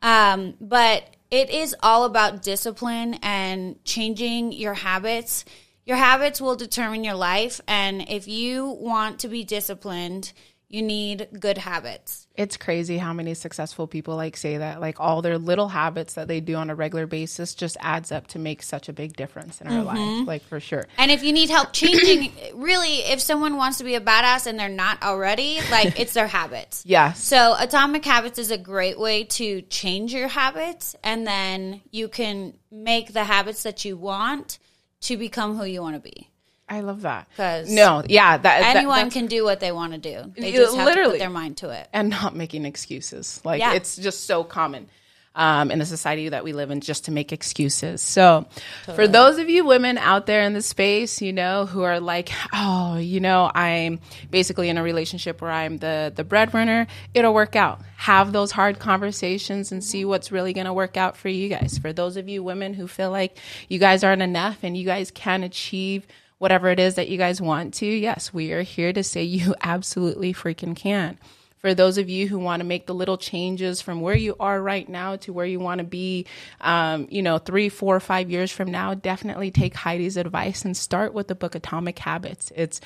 Um, 0.02 0.54
but 0.62 1.04
it 1.32 1.50
is 1.50 1.76
all 1.82 2.06
about 2.06 2.44
discipline 2.44 3.16
and 3.24 3.84
changing 3.84 4.52
your 4.52 4.76
habits. 4.76 5.44
Your 5.86 5.98
habits 5.98 6.42
will 6.42 6.56
determine 6.56 7.04
your 7.04 7.14
life. 7.16 7.62
And 7.68 8.10
if 8.10 8.28
you 8.28 8.66
want 8.68 9.20
to 9.20 9.28
be 9.28 9.44
disciplined, 9.44 10.34
you 10.68 10.82
need 10.82 11.28
good 11.40 11.60
habits. 11.60 12.28
It's 12.34 12.58
crazy 12.58 12.98
how 12.98 13.14
many 13.14 13.36
successful 13.36 13.86
people 13.86 14.16
like 14.16 14.36
say 14.36 14.58
that 14.58 14.82
like 14.82 15.00
all 15.00 15.22
their 15.22 15.38
little 15.38 15.68
habits 15.70 16.16
that 16.16 16.28
they 16.28 16.42
do 16.42 16.56
on 16.56 16.72
a 16.72 16.76
regular 16.76 17.06
basis 17.06 17.54
just 17.54 17.78
adds 17.80 18.12
up 18.12 18.26
to 18.30 18.40
make 18.40 18.64
such 18.64 18.90
a 18.90 18.94
big 18.94 19.16
difference 19.16 19.62
in 19.62 19.68
our 19.68 19.74
Mm-hmm. 19.86 20.18
life. 20.20 20.28
Like 20.28 20.42
for 20.44 20.60
sure. 20.60 20.88
And 20.98 21.12
if 21.12 21.22
you 21.24 21.32
need 21.34 21.52
help 21.52 21.72
changing, 21.72 22.32
really, 22.56 22.96
if 23.04 23.22
someone 23.22 23.58
wants 23.58 23.78
to 23.78 23.84
be 23.84 23.94
a 23.94 24.02
badass 24.02 24.48
and 24.48 24.58
they're 24.60 24.68
not 24.68 25.04
already, 25.04 25.60
like 25.70 26.00
it's 26.00 26.14
their 26.14 26.28
habits. 26.28 26.84
Yeah. 26.96 27.14
So, 27.14 27.56
Atomic 27.60 28.04
Habits 28.04 28.40
is 28.40 28.50
a 28.50 28.58
great 28.58 29.00
way 29.00 29.24
to 29.26 29.62
change 29.64 30.14
your 30.14 30.28
habits, 30.28 30.96
and 31.04 31.28
then 31.28 31.82
you 31.92 32.08
can 32.08 32.54
make 32.72 33.14
the 33.14 33.24
habits 33.24 33.64
that 33.64 33.86
you 33.86 33.98
want 33.98 34.58
to 35.02 35.18
become 35.18 35.58
who 35.58 35.66
you 35.66 35.82
want 35.82 35.96
to 35.96 36.00
be. 36.02 36.30
I 36.68 36.80
love 36.82 37.02
that. 37.02 37.28
Because 37.30 37.70
no, 37.72 38.04
yeah, 38.08 38.38
that 38.38 38.44
that- 38.44 38.76
Anyone 38.76 38.96
that's- 38.96 39.14
can 39.14 39.28
do 39.28 39.44
what 39.44 39.60
they 39.60 39.72
want 39.72 39.94
to 39.94 40.00
do. 40.00 40.34
They 40.36 40.52
just 40.52 40.76
have 40.76 40.84
to 40.84 40.90
literally. 40.90 41.12
put 41.14 41.20
their 41.20 41.30
mind 41.30 41.58
to 41.58 41.70
it. 41.70 41.88
and 41.94 42.10
not 42.10 42.36
making 42.36 42.66
excuses. 42.66 43.40
Like 43.46 43.60
Yeah. 43.60 43.74
it's 43.74 43.96
just 43.98 44.26
so 44.26 44.44
common 44.44 44.88
um, 45.36 45.70
in 45.70 45.80
the 45.80 45.86
society 45.86 46.30
that 46.30 46.44
we 46.44 46.54
live 46.54 46.72
in 46.72 46.82
just 46.82 47.06
to 47.06 47.12
make 47.12 47.32
excuses. 47.32 48.02
So, 48.02 48.48
for 48.96 49.08
those 49.08 49.38
of 49.38 49.50
you 49.50 49.66
women 49.66 49.98
out 49.98 50.26
there 50.26 50.42
in 50.42 50.54
the 50.54 50.62
space, 50.62 51.22
you 51.22 51.34
know, 51.34 51.66
who 51.66 51.84
are 51.84 52.00
like, 52.00 52.32
oh, 52.54 52.98
you 52.98 53.20
know, 53.20 53.52
I'm 53.54 54.00
basically 54.32 54.70
in 54.70 54.78
a 54.78 54.84
relationship 54.84 55.42
where 55.42 55.52
I'm 55.52 55.78
the 55.78 56.12
the 56.16 56.24
breadwinner, 56.24 56.88
it'll 57.14 57.34
work 57.34 57.56
out. 57.56 57.82
Have 57.98 58.32
those 58.32 58.52
hard 58.52 58.80
conversations 58.80 59.72
and 59.72 59.84
see 59.84 60.06
what's 60.06 60.32
really 60.32 60.54
going 60.54 60.66
to 60.66 60.74
work 60.74 60.98
out 60.98 61.18
for 61.18 61.30
you 61.30 61.50
guys. 61.50 61.78
For 61.78 61.92
those 61.92 62.18
of 62.18 62.30
you 62.30 62.44
women 62.44 62.74
who 62.74 62.88
feel 62.88 63.12
like 63.12 63.38
you 63.68 63.80
guys 63.80 64.04
aren't 64.04 64.22
enough 64.22 64.60
and 64.64 64.78
you 64.78 64.86
guys 64.86 65.12
can 65.12 65.44
achieve 65.44 66.06
whatever 66.38 66.70
it 66.70 66.80
is 66.80 66.96
that 66.96 67.10
you 67.10 67.18
guys 67.18 67.42
want 67.42 67.74
to, 67.76 67.86
yes, 67.86 68.34
we 68.34 68.52
are 68.52 68.62
here 68.62 68.94
to 68.94 69.04
say 69.04 69.24
you 69.24 69.56
absolutely 69.62 70.34
freaking 70.34 70.76
can 70.76 71.18
for 71.66 71.74
those 71.74 71.98
of 71.98 72.08
you 72.08 72.28
who 72.28 72.38
want 72.38 72.60
to 72.60 72.64
make 72.64 72.86
the 72.86 72.94
little 72.94 73.18
changes 73.18 73.82
from 73.82 74.00
where 74.00 74.16
you 74.16 74.36
are 74.40 74.62
right 74.62 74.88
now 74.88 75.16
to 75.16 75.34
where 75.34 75.48
you 75.48 75.60
want 75.60 75.80
to 75.80 75.84
be, 75.84 76.28
um, 76.62 77.08
you 77.10 77.24
know, 77.24 77.40
three, 77.40 77.70
four, 77.70 78.00
five 78.00 78.30
years 78.30 78.52
from 78.52 78.70
now, 78.70 78.94
definitely 78.94 79.50
take 79.50 79.74
Heidi's 79.74 80.16
advice 80.16 80.64
and 80.64 80.78
start 80.78 81.12
with 81.16 81.28
the 81.28 81.34
book 81.34 81.56
Atomic 81.56 81.98
Habits. 81.98 82.52
It's 82.56 82.82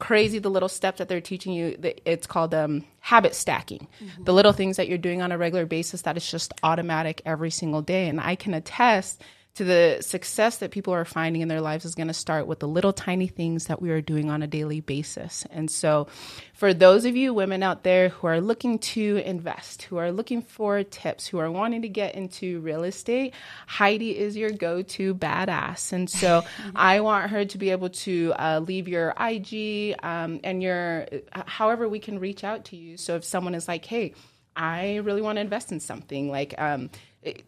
crazy 0.00 0.40
the 0.40 0.50
little 0.50 0.68
steps 0.68 0.98
that 0.98 1.08
they're 1.08 1.20
teaching 1.20 1.52
you. 1.52 1.78
It's 2.04 2.26
called 2.26 2.52
um, 2.54 2.84
habit 2.98 3.36
stacking. 3.36 3.86
The 4.18 4.34
little 4.34 4.52
things 4.52 4.78
that 4.78 4.88
you're 4.88 4.98
doing 4.98 5.22
on 5.22 5.30
a 5.30 5.38
regular 5.38 5.64
basis 5.64 6.02
that 6.02 6.16
is 6.16 6.28
just 6.28 6.52
automatic 6.64 7.22
every 7.24 7.52
single 7.52 7.82
day. 7.82 8.08
And 8.08 8.20
I 8.20 8.34
can 8.34 8.52
attest 8.52 9.22
to 9.54 9.62
the 9.62 9.98
success 10.00 10.58
that 10.58 10.72
people 10.72 10.92
are 10.92 11.04
finding 11.04 11.40
in 11.40 11.46
their 11.46 11.60
lives 11.60 11.84
is 11.84 11.94
going 11.94 12.08
to 12.08 12.14
start 12.14 12.48
with 12.48 12.58
the 12.58 12.66
little 12.66 12.92
tiny 12.92 13.28
things 13.28 13.66
that 13.66 13.80
we 13.80 13.90
are 13.90 14.00
doing 14.00 14.28
on 14.28 14.42
a 14.42 14.48
daily 14.48 14.80
basis. 14.80 15.46
And 15.50 15.70
so, 15.70 16.08
for 16.54 16.74
those 16.74 17.04
of 17.04 17.14
you 17.14 17.32
women 17.32 17.62
out 17.62 17.84
there 17.84 18.08
who 18.08 18.26
are 18.26 18.40
looking 18.40 18.80
to 18.80 19.22
invest, 19.24 19.82
who 19.82 19.96
are 19.96 20.10
looking 20.10 20.42
for 20.42 20.82
tips, 20.82 21.28
who 21.28 21.38
are 21.38 21.50
wanting 21.50 21.82
to 21.82 21.88
get 21.88 22.16
into 22.16 22.60
real 22.60 22.82
estate, 22.82 23.32
Heidi 23.68 24.18
is 24.18 24.36
your 24.36 24.50
go 24.50 24.82
to 24.82 25.14
badass. 25.14 25.92
And 25.92 26.10
so, 26.10 26.42
I 26.74 27.00
want 27.00 27.30
her 27.30 27.44
to 27.44 27.58
be 27.58 27.70
able 27.70 27.90
to 27.90 28.32
uh, 28.36 28.58
leave 28.58 28.88
your 28.88 29.14
IG 29.20 29.94
um, 30.02 30.40
and 30.42 30.64
your 30.64 31.06
however 31.46 31.88
we 31.88 32.00
can 32.00 32.18
reach 32.18 32.42
out 32.42 32.64
to 32.66 32.76
you. 32.76 32.96
So, 32.96 33.14
if 33.14 33.24
someone 33.24 33.54
is 33.54 33.68
like, 33.68 33.84
hey, 33.84 34.14
I 34.56 34.96
really 34.96 35.22
want 35.22 35.36
to 35.36 35.40
invest 35.40 35.72
in 35.72 35.80
something 35.80 36.30
like 36.30 36.54
um, 36.58 36.90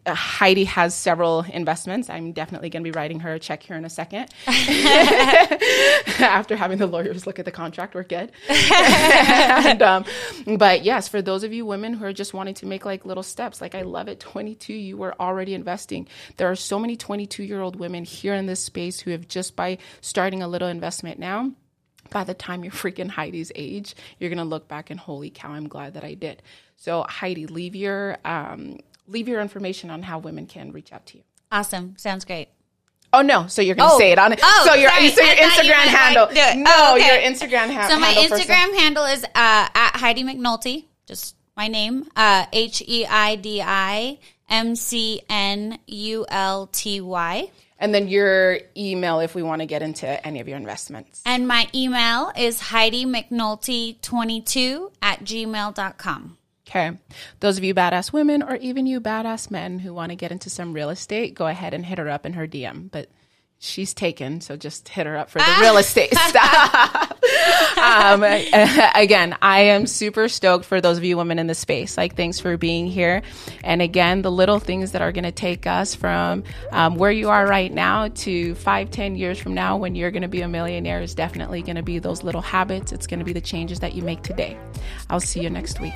uh, 0.05 0.13
Heidi 0.13 0.63
has 0.65 0.95
several 0.95 1.41
investments. 1.41 2.09
I'm 2.09 2.31
definitely 2.31 2.69
going 2.69 2.83
to 2.83 2.87
be 2.87 2.97
writing 2.97 3.19
her 3.21 3.33
a 3.33 3.39
check 3.39 3.63
here 3.63 3.75
in 3.75 3.85
a 3.85 3.89
second. 3.89 4.29
After 6.19 6.55
having 6.55 6.77
the 6.77 6.87
lawyers 6.87 7.27
look 7.27 7.39
at 7.39 7.45
the 7.45 7.51
contract, 7.51 7.93
we're 7.93 8.03
good. 8.03 8.31
and, 8.49 9.81
um, 9.81 10.05
but 10.57 10.83
yes, 10.83 11.07
for 11.07 11.21
those 11.21 11.43
of 11.43 11.53
you 11.53 11.65
women 11.65 11.93
who 11.93 12.05
are 12.05 12.13
just 12.13 12.33
wanting 12.33 12.55
to 12.55 12.65
make 12.65 12.85
like 12.85 13.05
little 13.05 13.23
steps, 13.23 13.61
like 13.61 13.75
I 13.75 13.83
love 13.83 14.07
it. 14.07 14.19
22, 14.19 14.73
you 14.73 14.97
were 14.97 15.13
already 15.19 15.53
investing. 15.53 16.07
There 16.37 16.49
are 16.49 16.55
so 16.55 16.79
many 16.79 16.95
22 16.95 17.43
year 17.43 17.61
old 17.61 17.75
women 17.75 18.03
here 18.03 18.33
in 18.33 18.45
this 18.45 18.63
space 18.63 18.99
who 18.99 19.11
have 19.11 19.27
just 19.27 19.55
by 19.55 19.77
starting 20.01 20.41
a 20.41 20.47
little 20.47 20.67
investment 20.67 21.19
now 21.19 21.51
by 22.09 22.23
the 22.23 22.33
time 22.33 22.63
you're 22.63 22.71
freaking 22.71 23.09
Heidi's 23.09 23.51
age, 23.55 23.93
you're 24.17 24.29
gonna 24.29 24.45
look 24.45 24.67
back 24.69 24.89
and 24.89 24.99
holy 24.99 25.29
cow, 25.29 25.51
I'm 25.51 25.67
glad 25.67 25.93
that 25.95 26.05
I 26.05 26.13
did. 26.13 26.41
So 26.77 27.03
Heidi, 27.03 27.47
leave 27.47 27.75
your 27.75 28.17
um, 28.23 28.79
leave 29.07 29.27
your 29.27 29.41
information 29.41 29.89
on 29.89 30.03
how 30.03 30.19
women 30.19 30.45
can 30.47 30.71
reach 30.71 30.91
out 30.93 31.05
to 31.07 31.17
you. 31.17 31.23
Awesome. 31.51 31.95
Sounds 31.97 32.25
great. 32.25 32.49
Oh 33.13 33.21
no, 33.21 33.47
so 33.47 33.61
you're 33.61 33.75
gonna 33.75 33.93
Oh. 33.93 33.97
say 33.99 34.11
it 34.11 34.19
on 34.19 34.33
it. 34.33 34.39
Oh, 34.43 34.63
so 34.67 34.73
your 34.73 34.89
sorry. 34.89 35.09
so 35.09 35.21
your 35.21 35.33
you 35.33 35.41
Instagram 35.41 35.69
like, 35.69 35.89
handle. 35.89 36.27
No, 36.61 36.71
Oh, 36.75 36.95
okay. 36.97 37.05
your 37.23 37.31
Instagram 37.33 37.73
ha- 37.73 37.87
So 37.87 37.97
my 37.99 38.07
handle. 38.07 38.23
for 38.37 38.43
some- 38.43 38.47
Instagram 38.47 38.77
handle 38.79 39.05
is 39.05 39.23
uh, 39.23 39.29
at 39.33 39.91
Heidi 39.95 40.23
McNulty, 40.25 40.85
just 41.07 41.35
my 41.55 41.67
name, 41.69 42.09
uh, 42.17 42.45
H 42.51 42.83
E 42.85 43.05
I 43.05 43.35
D 43.37 43.61
I 43.65 44.19
M 44.49 44.75
C 44.75 45.21
N 45.29 45.79
U 45.87 46.25
L 46.29 46.67
T 46.67 46.99
Y. 47.01 47.49
and 47.79 47.93
then 47.93 48.07
your 48.07 48.59
email 48.75 49.19
if 49.21 49.35
we 49.35 49.43
want 49.43 49.61
to 49.61 49.65
get 49.67 49.81
into 49.83 50.07
any 50.27 50.39
of 50.41 50.47
your 50.47 50.57
investments. 50.57 51.21
And 51.25 51.47
my 51.47 51.67
email 51.75 52.31
is 52.35 52.59
Heidi 52.59 53.05
McNulty22 53.05 54.91
at 55.01 55.23
gmail.com. 55.23 56.37
Okay. 56.67 56.91
Those 57.39 57.57
of 57.57 57.63
you 57.63 57.73
badass 57.73 58.11
women 58.11 58.43
or 58.43 58.55
even 58.57 58.85
you 58.85 58.99
badass 58.99 59.49
men 59.49 59.79
who 59.79 59.93
want 59.93 60.09
to 60.11 60.15
get 60.15 60.31
into 60.31 60.49
some 60.49 60.73
real 60.73 60.89
estate, 60.89 61.33
go 61.33 61.47
ahead 61.47 61.73
and 61.73 61.85
hit 61.85 61.97
her 61.97 62.09
up 62.09 62.25
in 62.25 62.33
her 62.33 62.45
DM. 62.45 62.91
But 62.91 63.09
she's 63.57 63.93
taken, 63.93 64.41
so 64.41 64.57
just 64.57 64.89
hit 64.89 65.05
her 65.07 65.15
up 65.17 65.29
for 65.29 65.39
the 65.39 65.57
real 65.61 65.77
estate 65.77 66.13
stuff. 66.13 67.11
um, 67.77 68.21
again, 68.95 69.37
I 69.41 69.61
am 69.61 69.87
super 69.87 70.27
stoked 70.27 70.65
for 70.65 70.81
those 70.81 70.97
of 70.97 71.05
you 71.05 71.15
women 71.15 71.39
in 71.39 71.47
the 71.47 71.55
space. 71.55 71.97
Like, 71.97 72.17
thanks 72.17 72.39
for 72.39 72.57
being 72.57 72.87
here. 72.87 73.21
And 73.63 73.81
again, 73.81 74.21
the 74.21 74.31
little 74.31 74.59
things 74.59 74.91
that 74.91 75.01
are 75.01 75.13
going 75.13 75.23
to 75.23 75.31
take 75.31 75.65
us 75.67 75.95
from 75.95 76.43
um, 76.71 76.95
where 76.95 77.11
you 77.11 77.29
are 77.29 77.47
right 77.47 77.71
now 77.71 78.09
to 78.09 78.55
five, 78.55 78.91
ten 78.91 79.15
years 79.15 79.39
from 79.39 79.53
now 79.53 79.77
when 79.77 79.95
you're 79.95 80.11
going 80.11 80.21
to 80.21 80.27
be 80.27 80.41
a 80.41 80.49
millionaire 80.49 81.01
is 81.01 81.15
definitely 81.15 81.61
going 81.61 81.77
to 81.77 81.83
be 81.83 81.99
those 81.99 82.23
little 82.23 82.41
habits. 82.41 82.91
It's 82.91 83.07
going 83.07 83.19
to 83.19 83.25
be 83.25 83.33
the 83.33 83.41
changes 83.41 83.79
that 83.79 83.95
you 83.95 84.03
make 84.03 84.21
today. 84.21 84.57
I'll 85.09 85.21
see 85.21 85.41
you 85.41 85.49
next 85.49 85.79
week. 85.79 85.93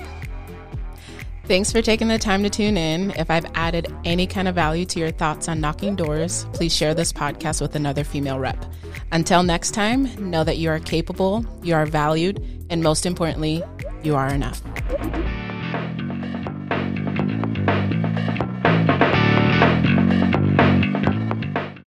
Thanks 1.52 1.70
for 1.70 1.82
taking 1.82 2.08
the 2.08 2.18
time 2.18 2.44
to 2.44 2.50
tune 2.50 2.78
in. 2.78 3.12
If 3.12 3.30
I've 3.30 3.46
added 3.56 3.94
any 4.06 4.26
kind 4.26 4.48
of 4.48 4.56
value 4.56 4.86
to 4.86 5.00
your 5.00 5.12
thoughts 5.12 5.50
on 5.50 5.60
knocking 5.60 5.98
doors, 5.98 6.46
please 6.54 6.74
share 6.74 6.94
this 6.94 7.12
podcast 7.12 7.60
with 7.60 7.76
another 7.76 8.06
female 8.06 8.40
rep. 8.40 8.66
Until 9.12 9.44
next 9.44 9.72
time, 9.72 10.32
know 10.32 10.46
that 10.46 10.60
you 10.60 10.70
are 10.70 10.80
capable, 10.80 11.46
you 11.62 11.76
are 11.76 11.86
valued, 11.86 12.42
and 12.70 12.82
most 12.82 13.06
importantly, 13.06 13.62
you 14.02 14.16
are 14.16 14.30
enough. 14.30 14.62